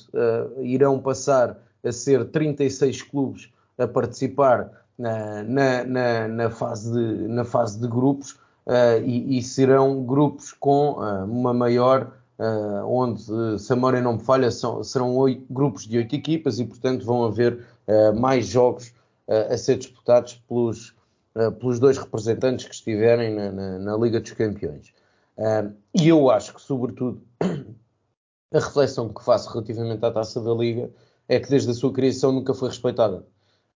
irão 0.62 1.00
passar 1.00 1.58
a 1.84 1.91
ser 1.91 2.26
36 2.26 3.02
clubes 3.02 3.50
a 3.78 3.86
participar 3.88 4.71
na, 4.98 5.43
na, 5.84 6.28
na 6.28 6.50
fase, 6.50 6.91
de, 6.91 7.28
na 7.28 7.43
fase 7.43 7.80
de 7.80 7.88
grupos 7.88 8.32
uh, 8.65 9.02
e, 9.04 9.38
e, 9.38 9.43
serão 9.43 10.04
grupos 10.04 10.54
com 10.54 10.93
uh, 10.93 11.26
uma 11.26 11.54
maior, 11.54 12.12
uh, 12.39 12.86
onde, 12.86 13.24
se 13.60 13.71
a 13.71 13.76
memória 13.76 14.02
não 14.02 14.13
me 14.13 14.24
falha, 14.24 14.52
são, 14.52 14.84
serão 14.84 15.15
oito, 15.17 15.45
grupos 15.50 15.88
de 15.88 15.98
oito 15.98 16.15
equipas 16.15 16.60
e, 16.60 16.65
portanto, 16.65 17.06
vão 17.06 17.26
haver 17.26 17.65
mais 18.15 18.48
jogos 18.48 18.91
a 19.28 19.56
ser 19.58 19.78
disputados 19.78 20.41
pelos, 20.50 20.95
pelos 21.60 21.80
dois 21.80 22.00
representantes 22.00 22.65
que 22.65 22.74
estiverem 22.74 23.32
na, 23.36 23.52
na, 23.52 23.78
na 23.78 23.95
Liga 23.95 24.19
dos 24.19 24.32
Campeões. 24.32 24.91
e 25.93 26.08
eu 26.08 26.32
acho 26.32 26.56
que, 26.56 26.62
sobretudo, 26.62 27.21
a 28.52 28.60
reflexão 28.60 29.13
que 29.13 29.24
faço 29.24 29.52
relativamente 29.52 30.04
à 30.04 30.12
taça 30.12 30.41
da 30.41 30.52
Liga 30.52 30.89
é 31.28 31.39
que 31.39 31.50
desde 31.50 31.69
a 31.71 31.74
sua 31.74 31.91
criação 31.91 32.32
nunca 32.32 32.54
foi 32.54 32.69
respeitada, 32.69 33.26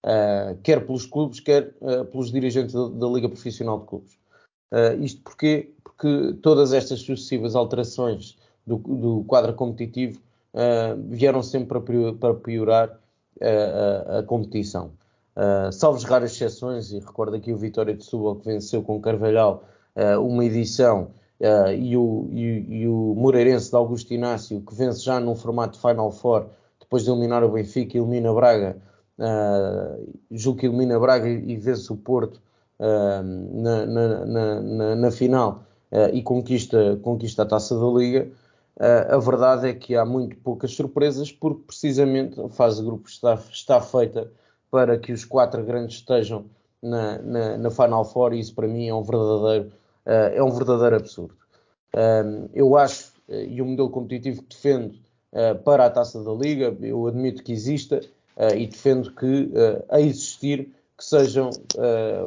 uh, 0.05 0.57
quer 0.63 0.85
pelos 0.85 1.05
clubes, 1.05 1.39
quer 1.39 1.75
uh, 1.81 2.05
pelos 2.05 2.31
dirigentes 2.31 2.73
da, 2.73 2.87
da, 2.87 3.07
Liga 3.07 3.27
Profissional 3.27 3.79
de 3.79 3.85
Clubes. 3.87 4.13
Uh, 4.71 5.03
isto 5.03 5.21
porquê? 5.21 5.73
Porque 5.83 6.33
todas 6.41 6.73
estas 6.73 7.01
sucessivas 7.01 7.55
alterações 7.55 8.37
do, 8.69 8.77
do 8.77 9.23
quadro 9.27 9.53
competitivo 9.53 10.19
vieram 11.09 11.43
sempre 11.43 11.79
para, 12.19 12.33
piorar 12.33 12.99
a, 13.39 14.19
a, 14.19 14.23
competição. 14.23 14.91
Uh, 15.35 15.71
salvos 15.71 16.03
raras 16.03 16.31
exceções, 16.31 16.91
e 16.91 16.99
recordo 16.99 17.35
aqui 17.35 17.53
o 17.53 17.57
Vitória 17.57 17.93
de 17.93 18.03
Setúbal 18.03 18.37
que 18.37 18.47
venceu 18.47 18.81
com 18.81 18.99
Carvalhal 18.99 19.63
uma 20.19 20.43
edição 20.43 21.11
Uh, 21.39 21.71
e, 21.71 21.95
o, 21.95 22.27
e, 22.33 22.81
e, 22.81 22.87
o 22.87 23.15
Moreirense 23.15 23.69
de 23.69 23.75
Augusto 23.77 24.13
Inácio, 24.13 24.59
que 24.59 24.75
vence 24.75 24.99
já 24.99 25.21
num 25.21 25.37
formato 25.37 25.79
Final 25.79 26.11
Four, 26.11 26.47
depois 26.81 27.05
de 27.05 27.11
eliminar 27.11 27.45
o 27.45 27.49
Benfica, 27.49 27.97
elimina 27.97 28.33
Braga, 28.33 28.75
uh, 29.19 30.13
julgo 30.31 30.59
que 30.59 30.65
elimina 30.65 30.99
Braga 30.99 31.29
e 31.29 31.55
vence 31.55 31.93
o 31.93 31.95
Porto 31.95 32.41
uh, 32.79 33.23
na, 33.23 33.85
na, 33.85 34.25
na, 34.25 34.95
na, 34.95 35.11
final 35.11 35.63
uh, 35.91 36.13
e 36.13 36.21
conquista, 36.21 36.99
conquista 37.03 37.43
a 37.43 37.45
taça 37.45 37.79
da 37.79 37.85
Liga. 37.85 38.27
Uh, 38.79 39.13
a 39.13 39.17
verdade 39.17 39.67
é 39.67 39.73
que 39.73 39.93
há 39.93 40.05
muito 40.05 40.37
poucas 40.37 40.71
surpresas, 40.71 41.33
porque 41.33 41.63
precisamente 41.67 42.39
a 42.39 42.47
fase 42.47 42.79
de 42.79 42.85
grupos 42.85 43.11
está, 43.11 43.33
está 43.51 43.81
feita 43.81 44.31
para 44.71 44.97
que 44.97 45.11
os 45.11 45.25
quatro 45.25 45.61
grandes 45.65 45.97
estejam 45.97 46.45
na, 46.81 47.17
na, 47.17 47.57
na 47.57 47.69
Final 47.69 48.05
Four 48.05 48.33
e 48.33 48.39
isso 48.39 48.55
para 48.55 48.69
mim 48.69 48.87
é 48.87 48.95
um 48.95 49.03
verdadeiro, 49.03 49.73
uh, 50.05 50.33
é 50.33 50.41
um 50.41 50.51
verdadeiro 50.51 50.95
absurdo. 50.95 51.35
eu 52.53 52.77
acho, 52.77 53.11
e 53.27 53.61
o 53.61 53.65
modelo 53.65 53.89
competitivo 53.89 54.43
que 54.43 54.55
defendo 54.55 54.97
para 55.65 55.85
a 55.85 55.89
taça 55.89 56.23
da 56.23 56.31
Liga, 56.31 56.75
eu 56.81 57.05
admito 57.05 57.43
que 57.43 57.51
exista 57.51 57.99
e 58.55 58.65
defendo 58.65 59.11
que, 59.11 59.51
a 59.89 59.99
existir, 59.99 60.73
que 60.97 61.03
sejam 61.03 61.49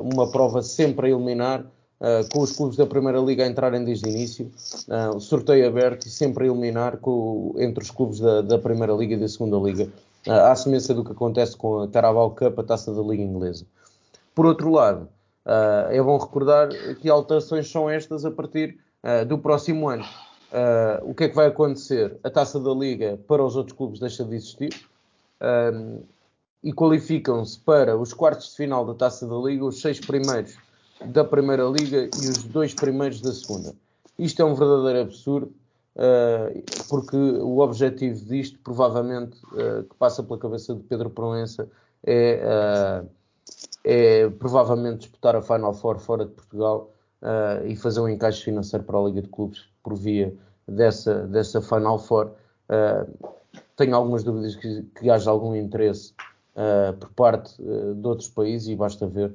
uma 0.03 0.31
prova 0.31 0.63
sempre 0.63 1.07
a 1.07 1.11
eliminar 1.11 1.65
uh, 2.03 2.29
com 2.31 2.41
os 2.41 2.53
clubes 2.53 2.77
da 2.77 2.85
Primeira 2.85 3.19
Liga 3.21 3.45
a 3.45 3.47
entrarem 3.47 3.85
desde 3.85 4.07
o 4.07 4.11
início, 4.11 4.51
uh, 4.89 5.19
sorteio 5.21 5.67
aberto 5.67 6.07
e 6.07 6.11
sempre 6.11 6.45
a 6.45 6.47
eliminar 6.49 6.97
com, 6.99 7.55
entre 7.57 7.85
os 7.85 7.91
clubes 7.91 8.19
da, 8.19 8.43
da, 8.43 8.59
Primeira 8.59 8.93
Liga 8.93 9.15
e 9.15 9.19
da 9.19 9.29
Segunda 9.29 9.57
Liga, 9.59 9.89
uh, 10.27 10.33
à 10.33 10.55
semelhança 10.55 10.93
do 10.93 11.05
que 11.05 11.13
acontece 11.13 11.57
com 11.57 11.83
a 11.83 11.89
Carabao 11.89 12.33
Cup, 12.33 12.59
a 12.59 12.63
taça 12.65 12.93
da 12.93 13.01
Liga 13.01 13.23
Inglesa. 13.23 13.65
Por 14.35 14.47
outro 14.47 14.71
lado, 14.73 15.09
uh, 15.47 15.91
é 15.91 16.03
bom 16.03 16.19
recordar 16.19 16.69
que 17.01 17.09
alterações 17.09 17.71
são 17.71 17.89
estas 17.89 18.25
a 18.25 18.31
partir 18.31 18.79
do 19.27 19.37
próximo 19.37 19.89
ano. 19.89 20.05
o 21.03 21.13
que 21.13 21.25
é 21.25 21.29
que 21.29 21.35
vai 21.35 21.49
acontecer? 21.49 22.17
A 22.23 22.31
taça 22.31 22.61
da 22.61 22.71
Liga 22.71 23.19
para 23.27 23.43
os 23.43 23.57
outros 23.57 23.77
clubes 23.77 23.99
deixa 23.99 24.23
de 24.23 24.37
existir. 24.37 24.73
e 26.63 26.73
qualificam-se 26.73 27.59
para 27.59 27.99
os 27.99 28.15
quartos 28.15 28.51
de 28.51 28.57
final 28.59 28.87
da 28.87 28.95
Taça 28.95 29.27
da 29.27 29.35
Liga 29.35 29.65
os 29.65 29.81
seis 29.81 29.99
primeiros 29.99 30.57
da 31.07 31.25
Primeira 31.25 31.65
Liga 31.65 32.09
e 32.23 32.29
os 32.29 32.45
dois 32.45 32.75
primeiros 32.75 33.21
da 33.21 33.33
Segunda. 33.33 33.75
Isto 34.19 34.43
é 34.43 34.45
um 34.45 34.55
verdadeiro 34.55 35.01
absurdo, 35.01 35.53
uh, 35.97 36.63
porque 36.89 37.17
o 37.17 37.59
objetivo 37.59 38.25
disto, 38.27 38.59
provavelmente, 38.61 39.39
uh, 39.47 39.83
que 39.85 39.97
passa 39.97 40.23
pela 40.23 40.39
cabeça 40.39 40.75
de 40.75 40.83
Pedro 40.83 41.11
Proença, 41.11 41.69
é, 42.05 43.03
uh, 43.03 43.09
é 43.85 44.29
provavelmente 44.31 45.01
disputar 45.01 45.35
a 45.35 45.43
Final 45.43 45.73
Four 45.73 45.99
fora 45.99 46.25
de 46.25 46.33
Portugal 46.33 46.91
e 47.65 47.77
fazer 47.77 48.01
um 48.01 48.09
encaixe 48.09 48.43
financeiro 48.43 48.85
para 48.85 48.99
a 48.99 49.03
Liga 49.05 49.23
de 49.23 49.29
Clubes 49.29 49.69
por 49.81 49.95
via 49.95 50.35
dessa, 50.67 51.25
dessa 51.29 51.61
Final 51.61 51.97
Four. 52.01 52.33
tenho 53.77 53.95
algumas 53.95 54.25
dúvidas 54.25 54.57
que, 54.57 54.83
que 54.99 55.09
haja 55.09 55.31
algum 55.31 55.55
interesse 55.55 56.15
por 56.99 57.11
parte 57.11 57.55
de 57.63 58.09
outros 58.09 58.29
países 58.29 58.67
e 58.67 58.75
basta 58.75 59.07
ver 59.07 59.33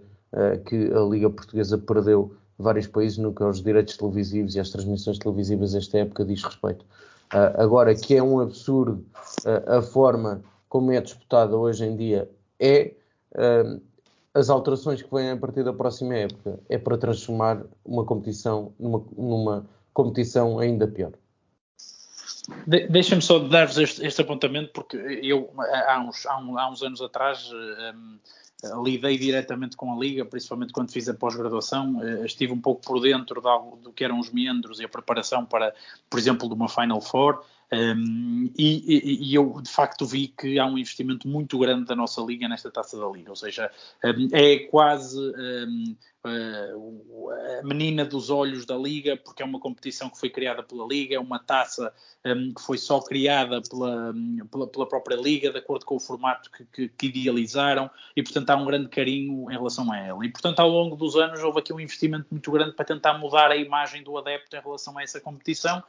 que 0.65 0.91
a 0.93 0.99
Liga 1.01 1.29
Portuguesa 1.29 1.77
perdeu 1.77 2.35
vários 2.57 2.87
países 2.87 3.17
no 3.17 3.33
que 3.33 3.43
aos 3.43 3.61
direitos 3.61 3.97
televisivos 3.97 4.55
e 4.55 4.59
às 4.59 4.69
transmissões 4.69 5.17
televisivas 5.19 5.75
esta 5.75 5.99
época 5.99 6.25
diz 6.25 6.43
respeito. 6.43 6.83
Uh, 7.33 7.61
agora, 7.61 7.93
que 7.93 8.15
é 8.15 8.23
um 8.23 8.39
absurdo 8.39 9.05
uh, 9.45 9.77
a 9.77 9.81
forma 9.81 10.41
como 10.69 10.91
é 10.91 10.99
disputada 10.99 11.55
hoje 11.55 11.85
em 11.85 11.95
dia, 11.95 12.29
é 12.59 12.93
as 14.33 14.49
alterações 14.49 15.01
que 15.01 15.13
vêm 15.13 15.31
a 15.31 15.37
partir 15.37 15.63
da 15.63 15.73
próxima 15.73 16.15
época, 16.15 16.59
é 16.69 16.77
para 16.77 16.97
transformar 16.97 17.63
uma 17.83 18.05
competição 18.05 18.71
numa, 18.79 19.03
numa 19.17 19.65
competição 19.93 20.59
ainda 20.59 20.87
pior. 20.87 21.11
De, 22.67 22.87
Deixa-me 22.87 23.21
só 23.21 23.39
dar-vos 23.39 23.77
este, 23.77 24.05
este, 24.05 24.21
apontamento, 24.21 24.71
porque 24.73 24.95
eu 25.23 25.49
há 25.87 25.99
uns, 25.99 26.25
há, 26.25 26.37
um, 26.37 26.57
há 26.57 26.69
uns 26.69 26.83
anos 26.83 27.01
atrás 27.01 27.49
um, 27.51 28.19
lidei 28.83 29.17
diretamente 29.17 29.77
com 29.77 29.93
a 29.93 29.95
Liga, 29.95 30.25
principalmente 30.25 30.73
quando 30.73 30.91
fiz 30.91 31.07
a 31.07 31.13
pós-graduação, 31.13 32.01
eh, 32.03 32.25
estive 32.25 32.51
um 32.53 32.59
pouco 32.59 32.81
por 32.81 32.99
dentro 32.99 33.41
do 33.81 33.91
que 33.93 34.03
eram 34.03 34.19
os 34.19 34.31
meandros 34.31 34.79
e 34.79 34.85
a 34.85 34.89
preparação 34.89 35.45
para, 35.45 35.73
por 36.09 36.17
exemplo, 36.17 36.47
de 36.47 36.55
uma 36.55 36.67
Final 36.67 37.01
Four. 37.01 37.43
Um, 37.69 38.49
e, 38.57 39.27
e, 39.29 39.35
eu 39.35 39.59
de 39.61 39.69
facto 39.69 40.05
vi 40.05 40.29
que 40.29 40.57
há 40.57 40.65
um 40.65 40.77
investimento 40.77 41.27
muito 41.27 41.59
grande 41.59 41.83
da 41.83 41.97
nossa 41.97 42.21
liga 42.21 42.47
nesta 42.47 42.71
taça 42.71 42.97
da 42.97 43.05
liga, 43.09 43.29
ou 43.29 43.35
seja, 43.35 43.69
um, 44.05 44.29
é 44.31 44.59
quase 44.59 45.19
um, 45.19 45.91
uh, 45.91 45.95
a 46.27 47.63
menina 47.63 48.05
dos 48.05 48.29
olhos 48.29 48.65
da 48.65 48.75
liga, 48.75 49.17
porque 49.17 49.41
é 49.41 49.45
uma 49.45 49.59
competição 49.59 50.09
que 50.09 50.19
foi 50.19 50.29
criada 50.29 50.63
pela 50.63 50.85
liga, 50.85 51.15
é 51.15 51.19
uma 51.19 51.39
taça 51.39 51.93
que 52.23 52.61
foi 52.61 52.77
só 52.77 52.99
criada 52.99 53.61
pela, 53.61 54.13
pela, 54.51 54.67
pela, 54.67 54.85
própria 54.87 55.15
liga, 55.15 55.51
de 55.51 55.57
acordo 55.57 55.85
com 55.85 55.95
o 55.95 55.99
formato 55.99 56.51
que, 56.51 56.65
que, 56.65 56.89
que, 56.89 57.07
idealizaram, 57.07 57.89
e 58.15 58.23
portanto 58.23 58.49
há 58.49 58.55
um 58.55 58.65
grande 58.65 58.89
carinho 58.89 59.49
em 59.49 59.53
relação 59.53 59.91
a 59.91 59.97
ela. 59.97 60.25
E 60.25 60.29
portanto, 60.29 60.59
ao 60.59 60.69
longo 60.69 60.95
dos 60.95 61.15
anos, 61.15 61.41
houve 61.41 61.59
aqui 61.59 61.71
um 61.71 61.79
investimento 61.79 62.27
muito 62.29 62.51
grande 62.51 62.73
para 62.73 62.85
tentar 62.85 63.17
mudar 63.17 63.51
a 63.51 63.55
imagem 63.55 64.03
do 64.03 64.17
adepto 64.17 64.55
em 64.55 64.61
relação 64.61 64.97
a 64.97 65.03
essa 65.03 65.21
competição. 65.21 65.83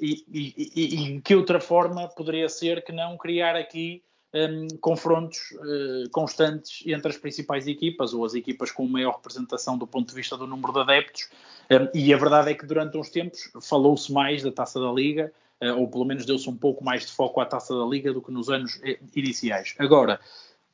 e, 0.00 0.24
e 0.32 0.44
e, 0.74 1.20
que 1.20 1.34
outra 1.34 1.60
forma 1.60 2.08
poderia 2.08 2.48
ser 2.48 2.82
que 2.84 2.92
não 2.92 3.16
criar 3.16 3.56
aqui 3.56 4.02
um, 4.34 4.66
confrontos 4.80 5.38
uh, 5.52 6.10
constantes 6.10 6.82
entre 6.86 7.08
as 7.08 7.16
principais 7.16 7.66
equipas 7.68 8.12
ou 8.12 8.24
as 8.24 8.34
equipas 8.34 8.72
com 8.72 8.86
maior 8.86 9.14
representação 9.14 9.78
do 9.78 9.86
ponto 9.86 10.08
de 10.08 10.14
vista 10.14 10.36
do 10.36 10.46
número 10.46 10.72
de 10.72 10.80
adeptos. 10.80 11.28
Um, 11.70 11.88
e 11.96 12.12
a 12.12 12.16
verdade 12.16 12.50
é 12.50 12.54
que 12.54 12.66
durante 12.66 12.96
uns 12.96 13.08
tempos 13.08 13.50
falou-se 13.62 14.12
mais 14.12 14.42
da 14.42 14.50
taça 14.50 14.80
da 14.80 14.90
Liga, 14.90 15.32
uh, 15.62 15.80
ou 15.80 15.88
pelo 15.88 16.04
menos 16.04 16.26
deu-se 16.26 16.50
um 16.50 16.56
pouco 16.56 16.84
mais 16.84 17.06
de 17.06 17.12
foco 17.12 17.40
à 17.40 17.46
taça 17.46 17.78
da 17.78 17.84
Liga 17.84 18.12
do 18.12 18.20
que 18.20 18.32
nos 18.32 18.50
anos 18.50 18.80
eh, 18.82 18.98
iniciais. 19.14 19.74
Agora, 19.78 20.18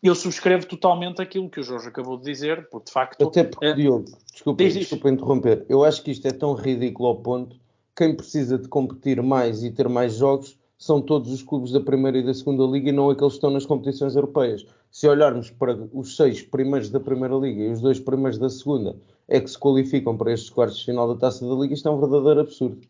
eu 0.03 0.15
subscrevo 0.15 0.65
totalmente 0.65 1.21
aquilo 1.21 1.51
que 1.51 1.61
o 1.61 1.63
Jorge 1.63 1.89
acabou 1.89 2.17
de 2.17 2.25
dizer, 2.25 2.67
porque 2.71 2.87
de 2.87 2.93
facto. 2.93 3.29
Até 3.29 3.45
porque, 3.45 3.69
uh, 3.69 3.75
Diogo, 3.75 4.05
desculpa, 4.33 4.65
desculpa 4.65 5.11
interromper, 5.11 5.67
eu 5.69 5.85
acho 5.85 6.03
que 6.03 6.11
isto 6.11 6.27
é 6.27 6.33
tão 6.33 6.55
ridículo 6.55 7.11
ao 7.11 7.17
ponto 7.17 7.61
quem 7.95 8.17
precisa 8.17 8.57
de 8.57 8.67
competir 8.67 9.23
mais 9.23 9.63
e 9.63 9.71
ter 9.71 9.87
mais 9.87 10.15
jogos 10.15 10.59
são 10.81 11.03
todos 11.03 11.31
os 11.31 11.43
clubes 11.43 11.73
da 11.73 11.81
primeira 11.81 12.19
e 12.19 12.23
da 12.23 12.33
segunda 12.33 12.65
liga 12.65 12.89
e 12.89 12.93
não 12.93 13.11
aqueles 13.11 13.35
que 13.35 13.37
estão 13.37 13.51
nas 13.51 13.67
competições 13.67 14.17
europeias. 14.17 14.65
Se 14.91 15.07
olharmos 15.07 15.51
para 15.51 15.79
os 15.93 16.17
seis 16.17 16.43
primeiros 16.43 16.89
da 16.89 16.99
primeira 16.99 17.35
liga 17.37 17.65
e 17.65 17.71
os 17.71 17.83
dois 17.83 18.01
primeiros 18.01 18.39
da 18.39 18.49
segunda 18.49 18.97
é 19.29 19.39
que 19.39 19.51
se 19.51 19.59
qualificam 19.59 20.17
para 20.17 20.33
estes 20.33 20.49
quartos 20.49 20.79
de 20.79 20.87
final 20.87 21.07
da 21.07 21.21
taça 21.21 21.47
da 21.47 21.55
liga, 21.55 21.75
isto 21.75 21.87
é 21.87 21.93
um 21.93 22.01
verdadeiro 22.01 22.41
absurdo. 22.41 22.81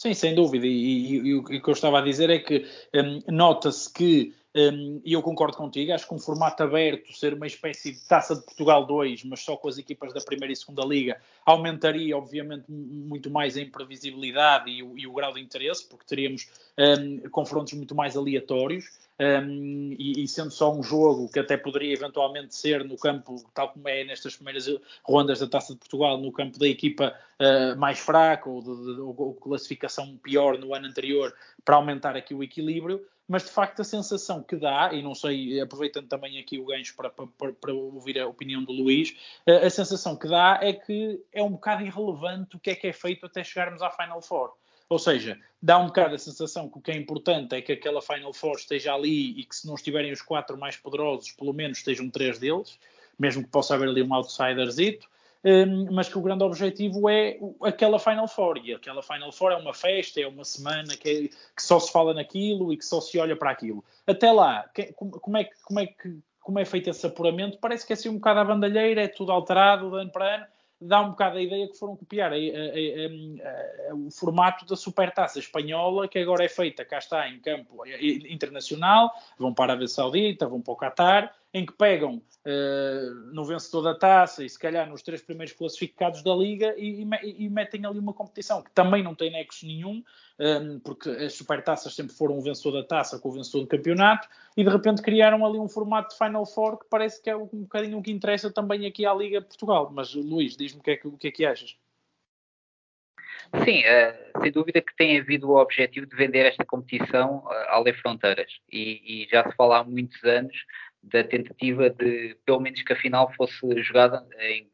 Sim, 0.00 0.14
sem 0.14 0.34
dúvida. 0.36 0.66
E, 0.66 0.70
e, 0.70 1.16
e, 1.16 1.34
o 1.34 1.42
que 1.44 1.68
eu 1.68 1.72
estava 1.72 1.98
a 1.98 2.02
dizer 2.02 2.30
é 2.30 2.38
que 2.38 2.64
um, 2.94 3.34
nota-se 3.34 3.92
que 3.92 4.32
um, 4.56 5.00
e 5.04 5.12
eu 5.12 5.22
concordo 5.22 5.56
contigo, 5.56 5.92
acho 5.92 6.06
que 6.06 6.14
um 6.14 6.18
formato 6.18 6.62
aberto, 6.62 7.12
ser 7.12 7.34
uma 7.34 7.46
espécie 7.46 7.90
de 7.92 8.00
taça 8.00 8.36
de 8.36 8.42
Portugal 8.42 8.86
2, 8.86 9.24
mas 9.24 9.40
só 9.40 9.56
com 9.56 9.68
as 9.68 9.78
equipas 9.78 10.12
da 10.12 10.20
primeira 10.20 10.52
e 10.52 10.56
segunda 10.56 10.84
liga, 10.84 11.20
aumentaria, 11.44 12.16
obviamente, 12.16 12.70
muito 12.70 13.28
mais 13.30 13.56
a 13.56 13.60
imprevisibilidade 13.60 14.70
e 14.70 14.80
o, 14.80 14.96
e 14.96 15.08
o 15.08 15.12
grau 15.12 15.34
de 15.34 15.40
interesse, 15.40 15.84
porque 15.88 16.04
teríamos 16.06 16.48
um, 16.78 17.28
confrontos 17.30 17.72
muito 17.72 17.96
mais 17.96 18.16
aleatórios. 18.16 19.02
Um, 19.16 19.94
e, 19.96 20.24
e, 20.24 20.26
sendo 20.26 20.50
só 20.50 20.74
um 20.74 20.82
jogo 20.82 21.30
que 21.30 21.38
até 21.38 21.56
poderia 21.56 21.92
eventualmente 21.92 22.52
ser 22.56 22.84
no 22.84 22.96
campo, 22.96 23.44
tal 23.54 23.68
como 23.68 23.88
é 23.88 24.02
nestas 24.02 24.34
primeiras 24.34 24.68
rondas 25.04 25.38
da 25.38 25.46
Taça 25.46 25.72
de 25.72 25.78
Portugal, 25.78 26.18
no 26.18 26.32
campo 26.32 26.58
da 26.58 26.66
equipa 26.66 27.14
uh, 27.40 27.78
mais 27.78 28.00
fraca 28.00 28.50
ou, 28.50 28.60
de, 28.60 28.94
de, 28.94 29.00
ou 29.00 29.34
classificação 29.34 30.16
pior 30.16 30.58
no 30.58 30.74
ano 30.74 30.88
anterior, 30.88 31.32
para 31.64 31.76
aumentar 31.76 32.16
aqui 32.16 32.34
o 32.34 32.42
equilíbrio, 32.42 33.06
mas 33.28 33.44
de 33.44 33.50
facto 33.50 33.80
a 33.80 33.84
sensação 33.84 34.42
que 34.42 34.56
dá, 34.56 34.90
e 34.92 35.02
não 35.02 35.14
sei, 35.14 35.60
aproveitando 35.60 36.08
também 36.08 36.38
aqui 36.38 36.58
o 36.58 36.66
gancho 36.66 36.94
para, 36.94 37.10
para, 37.10 37.52
para 37.52 37.72
ouvir 37.72 38.18
a 38.18 38.26
opinião 38.26 38.62
do 38.62 38.72
Luís, 38.72 39.16
a 39.46 39.70
sensação 39.70 40.16
que 40.16 40.28
dá 40.28 40.58
é 40.62 40.72
que 40.72 41.20
é 41.32 41.42
um 41.42 41.52
bocado 41.52 41.82
irrelevante 41.82 42.56
o 42.56 42.60
que 42.60 42.70
é 42.70 42.74
que 42.74 42.86
é 42.86 42.92
feito 42.92 43.26
até 43.26 43.42
chegarmos 43.42 43.82
à 43.82 43.90
Final 43.90 44.20
Four. 44.20 44.52
Ou 44.88 44.98
seja, 44.98 45.38
dá 45.62 45.78
um 45.78 45.86
bocado 45.86 46.14
a 46.14 46.18
sensação 46.18 46.68
que 46.68 46.78
o 46.78 46.80
que 46.80 46.90
é 46.90 46.96
importante 46.96 47.54
é 47.54 47.62
que 47.62 47.72
aquela 47.72 48.02
Final 48.02 48.32
Four 48.34 48.56
esteja 48.56 48.94
ali 48.94 49.40
e 49.40 49.44
que 49.44 49.56
se 49.56 49.66
não 49.66 49.74
estiverem 49.74 50.12
os 50.12 50.20
quatro 50.20 50.58
mais 50.58 50.76
poderosos, 50.76 51.32
pelo 51.32 51.54
menos 51.54 51.78
estejam 51.78 52.10
três 52.10 52.38
deles, 52.38 52.78
mesmo 53.18 53.42
que 53.42 53.48
possa 53.48 53.74
haver 53.74 53.88
ali 53.88 54.02
um 54.02 54.12
outsiderzito, 54.12 55.08
mas 55.90 56.08
que 56.08 56.16
o 56.16 56.22
grande 56.22 56.42
objetivo 56.42 57.08
é 57.08 57.38
aquela 57.62 57.98
Final 57.98 58.26
Four. 58.26 58.58
E 58.64 58.74
aquela 58.74 59.02
Final 59.02 59.30
Four 59.30 59.52
é 59.52 59.56
uma 59.56 59.74
festa, 59.74 60.20
é 60.20 60.26
uma 60.26 60.44
semana 60.44 60.96
que, 60.96 61.08
é, 61.08 61.28
que 61.28 61.62
só 61.62 61.78
se 61.78 61.92
fala 61.92 62.14
naquilo 62.14 62.72
e 62.72 62.76
que 62.76 62.84
só 62.84 63.00
se 63.00 63.18
olha 63.18 63.36
para 63.36 63.50
aquilo. 63.50 63.84
Até 64.06 64.32
lá, 64.32 64.68
que, 64.74 64.92
como, 64.94 65.36
é, 65.36 65.48
como, 65.64 65.80
é 65.80 65.86
que, 65.86 66.18
como 66.40 66.58
é 66.58 66.64
feito 66.64 66.90
esse 66.90 67.06
apuramento? 67.06 67.58
Parece 67.58 67.86
que 67.86 67.92
é 67.92 67.94
assim 67.94 68.08
um 68.08 68.14
bocado 68.14 68.40
a 68.40 68.44
bandalheira, 68.44 69.02
é 69.02 69.08
tudo 69.08 69.32
alterado 69.32 69.90
de 69.90 69.98
ano 69.98 70.10
para 70.10 70.36
ano 70.36 70.46
dá 70.80 71.00
um 71.00 71.10
bocado 71.10 71.38
a 71.38 71.42
ideia 71.42 71.68
que 71.68 71.78
foram 71.78 71.96
copiar 71.96 72.32
a, 72.32 72.36
a, 72.36 72.38
a, 72.38 73.94
o 73.94 74.10
formato 74.10 74.66
da 74.66 74.76
supertaça 74.76 75.38
espanhola, 75.38 76.06
que 76.06 76.18
agora 76.18 76.44
é 76.44 76.48
feita, 76.48 76.84
cá 76.84 76.98
está, 76.98 77.28
em 77.28 77.40
campo 77.40 77.84
internacional, 78.28 79.12
vão 79.38 79.54
para 79.54 79.64
a 79.64 79.66
Arábia 79.72 79.88
Saudita, 79.88 80.46
vão 80.46 80.60
para 80.60 80.72
o 80.72 80.76
Qatar, 80.76 81.34
em 81.54 81.64
que 81.64 81.72
pegam 81.72 82.16
uh, 82.16 83.14
no 83.32 83.44
vencedor 83.44 83.82
da 83.82 83.94
taça 83.94 84.44
e 84.44 84.48
se 84.50 84.58
calhar 84.58 84.90
nos 84.90 85.02
três 85.02 85.22
primeiros 85.22 85.54
classificados 85.54 86.20
da 86.20 86.34
liga 86.34 86.74
e, 86.76 87.04
e, 87.04 87.44
e 87.44 87.48
metem 87.48 87.86
ali 87.86 88.00
uma 88.00 88.12
competição 88.12 88.60
que 88.60 88.72
também 88.72 89.04
não 89.04 89.14
tem 89.14 89.30
nexo 89.30 89.64
nenhum, 89.64 90.02
um, 90.36 90.44
ehm, 90.44 90.78
porque 90.80 91.08
as 91.08 91.34
supertaças 91.34 91.94
sempre 91.94 92.12
foram 92.12 92.36
o 92.36 92.42
vencedor 92.42 92.82
da 92.82 92.84
taça 92.84 93.20
com 93.20 93.28
o 93.28 93.32
vencedor 93.32 93.60
do 93.60 93.68
campeonato 93.68 94.28
e 94.56 94.64
de 94.64 94.70
repente 94.70 95.00
criaram 95.00 95.46
ali 95.46 95.60
um 95.60 95.68
formato 95.68 96.10
de 96.10 96.18
Final 96.18 96.44
Four 96.44 96.80
que 96.80 96.86
parece 96.90 97.22
que 97.22 97.30
é 97.30 97.36
um 97.36 97.46
bocadinho 97.46 97.98
o 97.98 98.02
que 98.02 98.10
interessa 98.10 98.50
também 98.50 98.84
aqui 98.84 99.06
à 99.06 99.14
Liga 99.14 99.40
Portugal. 99.40 99.88
Mas 99.92 100.12
Luís, 100.12 100.56
diz-me 100.56 100.80
o 100.80 100.82
que, 100.82 100.90
é 100.90 100.96
que, 100.96 101.06
o 101.06 101.16
que 101.16 101.28
é 101.28 101.30
que 101.30 101.46
achas? 101.46 101.76
Sim, 103.62 103.82
uh, 103.82 104.42
sem 104.42 104.50
dúvida 104.50 104.80
que 104.80 104.96
tem 104.96 105.20
havido 105.20 105.50
o 105.50 105.56
objetivo 105.56 106.06
de 106.06 106.16
vender 106.16 106.46
esta 106.46 106.64
competição 106.64 107.38
uh, 107.38 107.50
além 107.68 107.94
fronteiras 107.94 108.50
e, 108.70 109.24
e, 109.24 109.28
já 109.30 109.48
se 109.48 109.54
fala 109.54 109.78
há 109.78 109.84
muitos 109.84 110.22
anos 110.24 110.56
da 111.04 111.22
tentativa 111.24 111.90
de, 111.90 112.36
pelo 112.44 112.60
menos 112.60 112.82
que 112.82 112.92
a 112.92 112.96
final 112.96 113.32
fosse 113.34 113.82
jogada 113.82 114.26
em, 114.38 114.70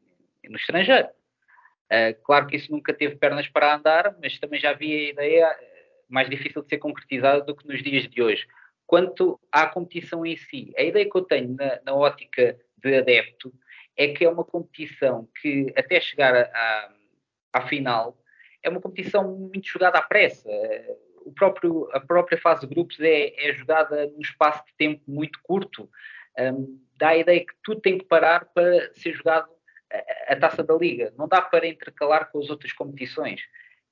no 0.49 0.55
estrangeiro. 0.55 1.07
Uh, 1.91 2.15
claro 2.23 2.47
que 2.47 2.55
isso 2.55 2.71
nunca 2.71 2.93
teve 2.93 3.15
pernas 3.17 3.47
para 3.47 3.75
andar, 3.75 4.15
mas 4.21 4.39
também 4.39 4.59
já 4.59 4.69
havia 4.69 4.97
a 4.97 5.09
ideia 5.09 5.59
mais 6.07 6.29
difícil 6.29 6.61
de 6.61 6.69
ser 6.69 6.77
concretizada 6.77 7.41
do 7.41 7.55
que 7.55 7.67
nos 7.67 7.83
dias 7.83 8.07
de 8.07 8.21
hoje. 8.21 8.47
Quanto 8.87 9.39
à 9.51 9.67
competição 9.67 10.25
em 10.25 10.35
si, 10.35 10.73
a 10.77 10.83
ideia 10.83 11.09
que 11.09 11.17
eu 11.17 11.21
tenho 11.21 11.55
na, 11.55 11.79
na 11.85 11.93
ótica 11.93 12.57
de 12.77 12.95
adepto 12.95 13.53
é 13.97 14.09
que 14.09 14.25
é 14.25 14.29
uma 14.29 14.43
competição 14.43 15.27
que 15.41 15.71
até 15.75 15.99
chegar 15.99 16.49
à 17.53 17.61
final 17.67 18.17
é 18.63 18.69
uma 18.69 18.81
competição 18.81 19.35
muito 19.37 19.67
jogada 19.67 19.97
à 19.97 20.01
pressa. 20.01 20.49
O 21.25 21.31
próprio, 21.31 21.89
a 21.93 21.99
própria 21.99 22.37
fase 22.37 22.61
de 22.61 22.67
grupos 22.73 22.99
é, 22.99 23.49
é 23.49 23.53
jogada 23.53 24.07
num 24.07 24.21
espaço 24.21 24.63
de 24.65 24.73
tempo 24.77 25.01
muito 25.07 25.39
curto. 25.43 25.89
Um, 26.39 26.79
dá 26.97 27.09
a 27.09 27.17
ideia 27.17 27.41
que 27.41 27.53
tudo 27.63 27.81
tem 27.81 27.97
que 27.97 28.05
parar 28.05 28.45
para 28.53 28.93
ser 28.93 29.13
jogado 29.13 29.49
a, 29.91 30.33
a, 30.33 30.35
taça 30.35 30.63
da 30.63 30.75
liga. 30.75 31.13
Não 31.17 31.27
dá 31.27 31.41
para 31.41 31.67
intercalar 31.67 32.31
com 32.31 32.39
as 32.39 32.49
outras 32.49 32.71
competições. 32.73 33.41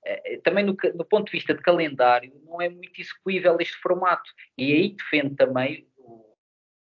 Uh, 0.06 0.42
também 0.42 0.64
no, 0.64 0.76
no, 0.96 1.06
ponto 1.06 1.26
de 1.26 1.34
vista 1.34 1.54
de 1.54 1.62
calendário, 1.62 2.32
não 2.46 2.62
é 2.62 2.70
muito 2.70 3.00
execuível 3.00 3.58
este 3.60 3.76
formato. 3.78 4.32
E 4.58 4.74
aí 4.74 4.96
defende 4.96 5.36
também 5.36 5.88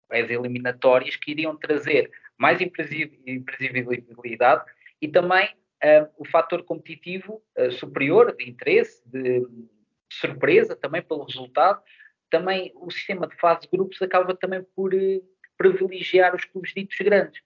as 0.09 0.29
eliminatórias 0.29 1.15
que 1.15 1.31
iriam 1.31 1.57
trazer 1.57 2.11
mais 2.37 2.59
imprevisibilidade 2.61 4.63
e 5.01 5.07
também 5.07 5.47
uh, 5.47 6.07
o 6.17 6.25
fator 6.25 6.63
competitivo 6.63 7.41
uh, 7.57 7.71
superior, 7.71 8.35
de 8.35 8.49
interesse, 8.49 9.01
de, 9.07 9.39
de, 9.41 9.73
surpresa 10.11 10.75
também 10.75 11.01
pelo 11.01 11.23
resultado. 11.23 11.81
Também 12.29 12.71
o 12.75 12.91
sistema 12.91 13.25
de 13.27 13.35
fase 13.35 13.61
de 13.61 13.69
grupos 13.69 14.01
acaba 14.01 14.35
também 14.35 14.61
por 14.75 14.93
uh, 14.93 15.23
privilegiar 15.57 16.35
os 16.35 16.45
clubes 16.45 16.73
ditos 16.73 16.97
grandes. 16.99 17.41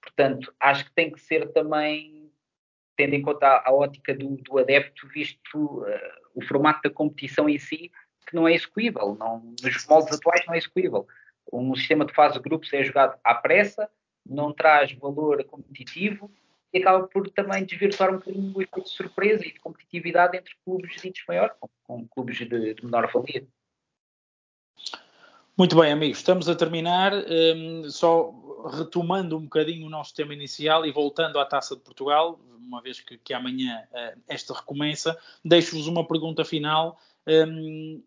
Portanto, 0.00 0.52
acho 0.58 0.84
que 0.84 0.92
tem 0.92 1.10
que 1.10 1.20
ser 1.20 1.52
também, 1.52 2.30
tendo 2.96 3.14
em 3.14 3.22
conta 3.22 3.46
a, 3.46 3.68
a 3.68 3.72
ótica 3.72 4.14
do, 4.14 4.36
do, 4.36 4.58
adepto, 4.58 5.06
visto 5.08 5.84
o 6.34 6.42
formato 6.42 6.82
da 6.82 6.90
competição 6.90 7.48
em 7.48 7.58
si, 7.58 7.90
que 8.26 8.34
não 8.34 8.48
é 8.48 8.54
execuível. 8.54 9.16
Não, 9.18 9.54
nos 9.62 9.86
moldes 9.86 10.14
atuais 10.14 10.44
não 10.46 10.54
é 10.54 10.58
execuível. 10.58 11.06
Um 11.52 11.74
sistema 11.74 12.04
de 12.04 12.14
fase 12.14 12.34
de 12.34 12.40
grupos 12.40 12.72
é 12.72 12.82
jogado 12.82 13.18
à 13.22 13.34
pressa, 13.34 13.88
não 14.24 14.52
traz 14.52 14.92
valor 14.92 15.42
competitivo 15.44 16.30
e 16.72 16.78
acaba 16.78 17.06
por 17.06 17.28
também 17.30 17.64
desvirtuar 17.64 18.10
um 18.10 18.18
bocadinho 18.18 18.56
o 18.56 18.62
efeito 18.62 18.84
de 18.84 18.90
surpresa 18.90 19.46
e 19.46 19.52
de 19.52 19.60
competitividade 19.60 20.36
entre 20.36 20.54
clubes 20.64 21.00
ditos 21.00 21.22
maiores 21.28 21.54
com, 21.60 21.68
com 21.84 22.08
clubes 22.08 22.38
de, 22.38 22.74
de, 22.74 22.84
menor 22.84 23.10
valia. 23.12 23.46
Muito 25.56 25.78
bem, 25.78 25.92
amigos, 25.92 26.18
estamos 26.18 26.48
a 26.48 26.54
terminar. 26.54 27.12
Um, 27.12 27.90
só 27.90 28.32
retomando 28.72 29.36
um 29.36 29.42
bocadinho 29.42 29.86
o 29.86 29.90
nosso 29.90 30.14
tema 30.14 30.32
inicial 30.32 30.86
e 30.86 30.90
voltando 30.90 31.38
à 31.38 31.44
Taça 31.44 31.76
de 31.76 31.82
Portugal, 31.82 32.40
uma 32.58 32.80
vez 32.80 33.00
que, 33.00 33.18
que 33.18 33.34
amanhã 33.34 33.82
uh, 33.90 34.18
esta 34.26 34.54
recomeça, 34.54 35.18
deixo-vos 35.44 35.86
uma 35.86 36.08
pergunta 36.08 36.42
final. 36.42 36.98
Um, 37.26 38.02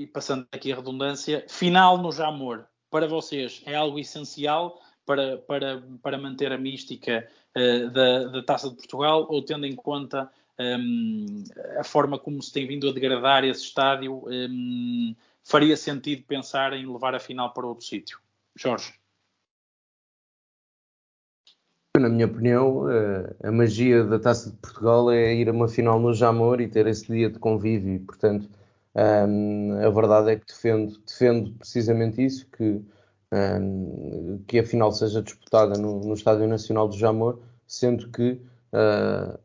e 0.00 0.06
passando 0.06 0.48
aqui 0.50 0.72
a 0.72 0.76
redundância, 0.76 1.44
final 1.48 1.96
no 1.96 2.10
Jamor, 2.10 2.64
para 2.90 3.06
vocês 3.06 3.62
é 3.66 3.76
algo 3.76 3.96
essencial 4.00 4.82
para, 5.06 5.38
para, 5.38 5.80
para 6.02 6.18
manter 6.18 6.50
a 6.50 6.58
mística 6.58 7.28
uh, 7.56 7.90
da, 7.90 8.24
da 8.24 8.42
Taça 8.42 8.68
de 8.68 8.74
Portugal 8.74 9.28
ou 9.30 9.42
tendo 9.42 9.64
em 9.64 9.76
conta 9.76 10.28
um, 10.58 11.44
a 11.78 11.84
forma 11.84 12.18
como 12.18 12.42
se 12.42 12.52
tem 12.52 12.66
vindo 12.66 12.88
a 12.88 12.92
degradar 12.92 13.44
esse 13.44 13.62
estádio, 13.62 14.24
um, 14.26 15.14
faria 15.44 15.76
sentido 15.76 16.24
pensar 16.24 16.72
em 16.72 16.90
levar 16.90 17.14
a 17.14 17.20
final 17.20 17.52
para 17.52 17.66
outro 17.66 17.84
sítio? 17.84 18.18
Jorge. 18.56 18.94
Na 21.96 22.08
minha 22.08 22.26
opinião, 22.26 22.90
eh, 22.90 23.36
a 23.44 23.52
magia 23.52 24.02
da 24.02 24.18
Taça 24.18 24.50
de 24.50 24.56
Portugal 24.56 25.12
é 25.12 25.32
ir 25.32 25.48
a 25.48 25.52
uma 25.52 25.68
final 25.68 26.00
no 26.00 26.12
Jamor 26.12 26.60
e 26.60 26.68
ter 26.68 26.88
esse 26.88 27.06
dia 27.06 27.30
de 27.30 27.38
convívio. 27.38 28.00
Portanto, 28.00 28.48
a 28.94 29.90
verdade 29.90 30.30
é 30.32 30.36
que 30.36 30.46
defendo, 30.46 30.98
defendo 31.06 31.52
precisamente 31.54 32.24
isso, 32.24 32.46
que 32.50 32.84
um, 33.34 34.42
que 34.46 34.58
a 34.58 34.64
final 34.64 34.92
seja 34.92 35.22
disputada 35.22 35.76
no, 35.76 36.00
no, 36.00 36.14
Estádio 36.14 36.46
Nacional 36.46 36.88
do 36.88 36.96
Jamor, 36.96 37.40
sendo 37.66 38.08
que 38.10 38.40
uh, 38.72 39.38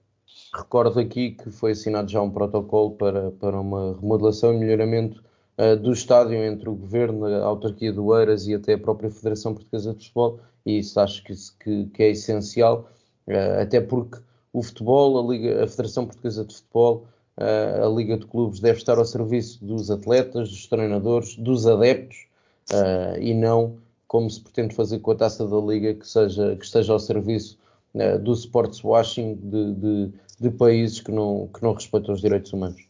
recordo 0.53 0.99
aqui 0.99 1.31
que 1.31 1.49
foi 1.49 1.71
assinado 1.71 2.09
já 2.09 2.21
um 2.21 2.29
protocolo 2.29 2.91
para, 2.95 3.31
para 3.31 3.59
uma 3.59 3.95
remodelação 3.99 4.53
e 4.53 4.59
melhoramento 4.59 5.23
uh, 5.60 5.76
do 5.76 5.91
estádio 5.91 6.43
entre 6.43 6.69
o 6.69 6.76
Governo, 6.76 7.26
a 7.26 7.43
autarquia 7.43 7.91
do 7.91 8.17
Eiras 8.17 8.48
e 8.48 8.56
até 8.56 8.74
a 8.74 8.78
própria 8.78 9.12
Federação 9.12 9.54
Portuguesa 9.54 9.93
de 9.93 10.06
Futebol, 10.06 10.39
e 10.65 10.80
isso 10.80 11.00
acho 11.00 11.24
que, 11.24 11.34
que, 11.63 11.86
que 11.88 12.04
é 12.04 12.10
essencial, 12.12 12.89
uh, 13.28 13.62
até 13.62 13.82
porque 13.82 14.19
o 14.54 14.63
futebol, 14.63 15.19
a, 15.19 15.32
Liga, 15.32 15.63
a 15.63 15.67
Federação 15.67 16.06
Portuguesa 16.06 16.45
de 16.45 16.56
Futebol, 16.56 17.06
a 17.38 17.88
Liga 17.88 18.17
de 18.17 18.26
Clubes 18.26 18.60
deve 18.60 18.80
estar 18.80 18.98
ao 18.98 19.06
serviço 19.06 19.63
dos 19.63 19.89
atletas, 19.89 20.50
dos 20.50 20.67
treinadores, 20.67 21.38
dos 21.38 21.65
adeptos, 21.65 22.28
uh, 22.72 23.17
e 23.19 23.34
não 23.34 23.78
como 24.08 24.30
se 24.30 24.41
pretende 24.41 24.74
fazer 24.74 25.00
com 25.00 25.12
a 25.12 25.15
taça 25.15 25.48
da 25.48 25.58
Liga, 25.58 25.93
que, 25.93 26.08
seja, 26.08 26.56
que 26.56 26.65
esteja 26.65 26.93
ao 26.93 27.00
serviço 27.00 27.58
uh, 27.93 28.17
do 28.19 28.34
sports 28.34 28.84
washing 28.84 29.36
de, 29.36 29.74
de, 29.76 30.13
de, 30.39 30.50
países 30.50 31.00
que 31.00 31.12
não, 31.12 31.48
que 31.54 31.62
não 31.62 31.74
respeitam 31.74 32.13
os 32.13 32.22
direitos 32.22 32.52
humanos. 32.52 32.88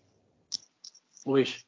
Luís. 1.25 1.65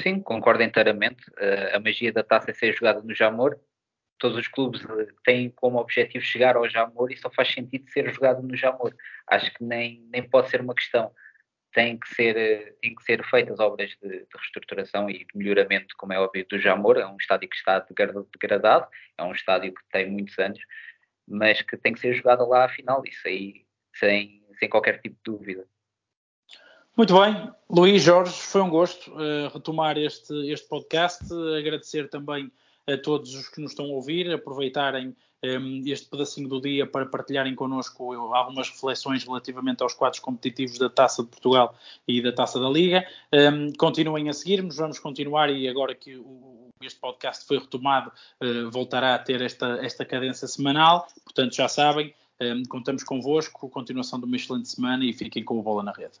Sim, 0.00 0.20
concordo 0.20 0.62
inteiramente. 0.62 1.28
Uh, 1.30 1.76
a 1.76 1.80
magia 1.80 2.12
da 2.12 2.22
taça 2.22 2.50
é 2.50 2.54
ser 2.54 2.72
jogada 2.72 3.00
no 3.02 3.14
Jamor. 3.14 3.58
Todos 4.18 4.38
os 4.38 4.48
clubes 4.48 4.82
têm 5.24 5.50
como 5.50 5.78
objetivo 5.78 6.24
chegar 6.24 6.56
ao 6.56 6.68
Jamor 6.68 7.10
e 7.12 7.16
só 7.16 7.30
faz 7.30 7.52
sentido 7.52 7.88
ser 7.90 8.12
jogado 8.12 8.42
no 8.42 8.56
Jamor. 8.56 8.94
Acho 9.26 9.52
que 9.52 9.62
nem, 9.62 10.06
nem 10.10 10.22
pode 10.22 10.50
ser 10.50 10.60
uma 10.60 10.74
questão 10.74 11.12
têm 11.74 11.98
que 11.98 12.08
ser, 12.14 12.76
têm 12.80 12.94
que 12.94 13.02
ser 13.02 13.22
feitas 13.24 13.58
obras 13.58 13.90
de, 14.00 14.08
de, 14.08 14.26
reestruturação 14.34 15.10
e 15.10 15.18
de 15.18 15.26
melhoramento, 15.34 15.94
como 15.98 16.12
é 16.12 16.18
óbvio, 16.18 16.46
do 16.48 16.58
Jamor. 16.58 16.96
É 16.96 17.06
um 17.06 17.16
estádio 17.16 17.48
que 17.48 17.56
está 17.56 17.84
degradado, 18.32 18.86
é 19.18 19.22
um 19.24 19.32
estádio 19.32 19.74
que 19.74 19.82
tem 19.90 20.08
muitos 20.10 20.38
anos, 20.38 20.60
mas 21.26 21.60
que 21.60 21.76
tem 21.76 21.92
que 21.92 22.00
ser 22.00 22.14
jogado 22.14 22.48
lá 22.48 22.64
à 22.64 22.68
final, 22.68 23.02
isso 23.04 23.26
aí 23.26 23.66
sem, 23.96 24.42
sem 24.58 24.68
qualquer 24.68 25.00
tipo 25.00 25.16
de 25.16 25.22
dúvida. 25.24 25.66
Muito 26.96 27.12
bem, 27.18 27.50
Luís 27.68 28.04
Jorge, 28.04 28.32
foi 28.32 28.60
um 28.60 28.70
gosto 28.70 29.10
uh, 29.10 29.48
retomar 29.52 29.98
este, 29.98 30.32
este 30.48 30.68
podcast, 30.68 31.24
agradecer 31.58 32.08
também 32.08 32.52
a 32.86 32.96
todos 32.96 33.34
os 33.34 33.48
que 33.48 33.60
nos 33.60 33.72
estão 33.72 33.86
a 33.86 33.88
ouvir, 33.88 34.32
aproveitarem 34.32 35.12
um, 35.44 35.82
este 35.86 36.08
pedacinho 36.08 36.48
do 36.48 36.60
dia 36.60 36.86
para 36.86 37.04
partilharem 37.04 37.52
connosco 37.56 38.12
algumas 38.32 38.70
reflexões 38.70 39.24
relativamente 39.24 39.82
aos 39.82 39.92
quadros 39.92 40.20
competitivos 40.20 40.78
da 40.78 40.88
Taça 40.88 41.24
de 41.24 41.30
Portugal 41.30 41.76
e 42.06 42.22
da 42.22 42.32
Taça 42.32 42.60
da 42.60 42.68
Liga. 42.68 43.04
Um, 43.32 43.72
continuem 43.72 44.28
a 44.28 44.32
seguir-nos, 44.32 44.76
vamos 44.76 45.00
continuar 45.00 45.50
e 45.50 45.66
agora 45.68 45.96
que 45.96 46.16
o, 46.16 46.68
este 46.80 47.00
podcast 47.00 47.44
foi 47.44 47.58
retomado, 47.58 48.12
uh, 48.40 48.70
voltará 48.70 49.16
a 49.16 49.18
ter 49.18 49.42
esta, 49.42 49.84
esta 49.84 50.04
cadência 50.04 50.46
semanal, 50.46 51.08
portanto 51.24 51.56
já 51.56 51.66
sabem, 51.66 52.14
um, 52.40 52.62
contamos 52.68 53.02
convosco, 53.02 53.68
continuação 53.68 54.20
de 54.20 54.26
uma 54.26 54.36
excelente 54.36 54.68
semana 54.68 55.04
e 55.04 55.12
fiquem 55.12 55.42
com 55.42 55.58
o 55.58 55.62
Bola 55.62 55.82
na 55.82 55.90
Rede. 55.90 56.20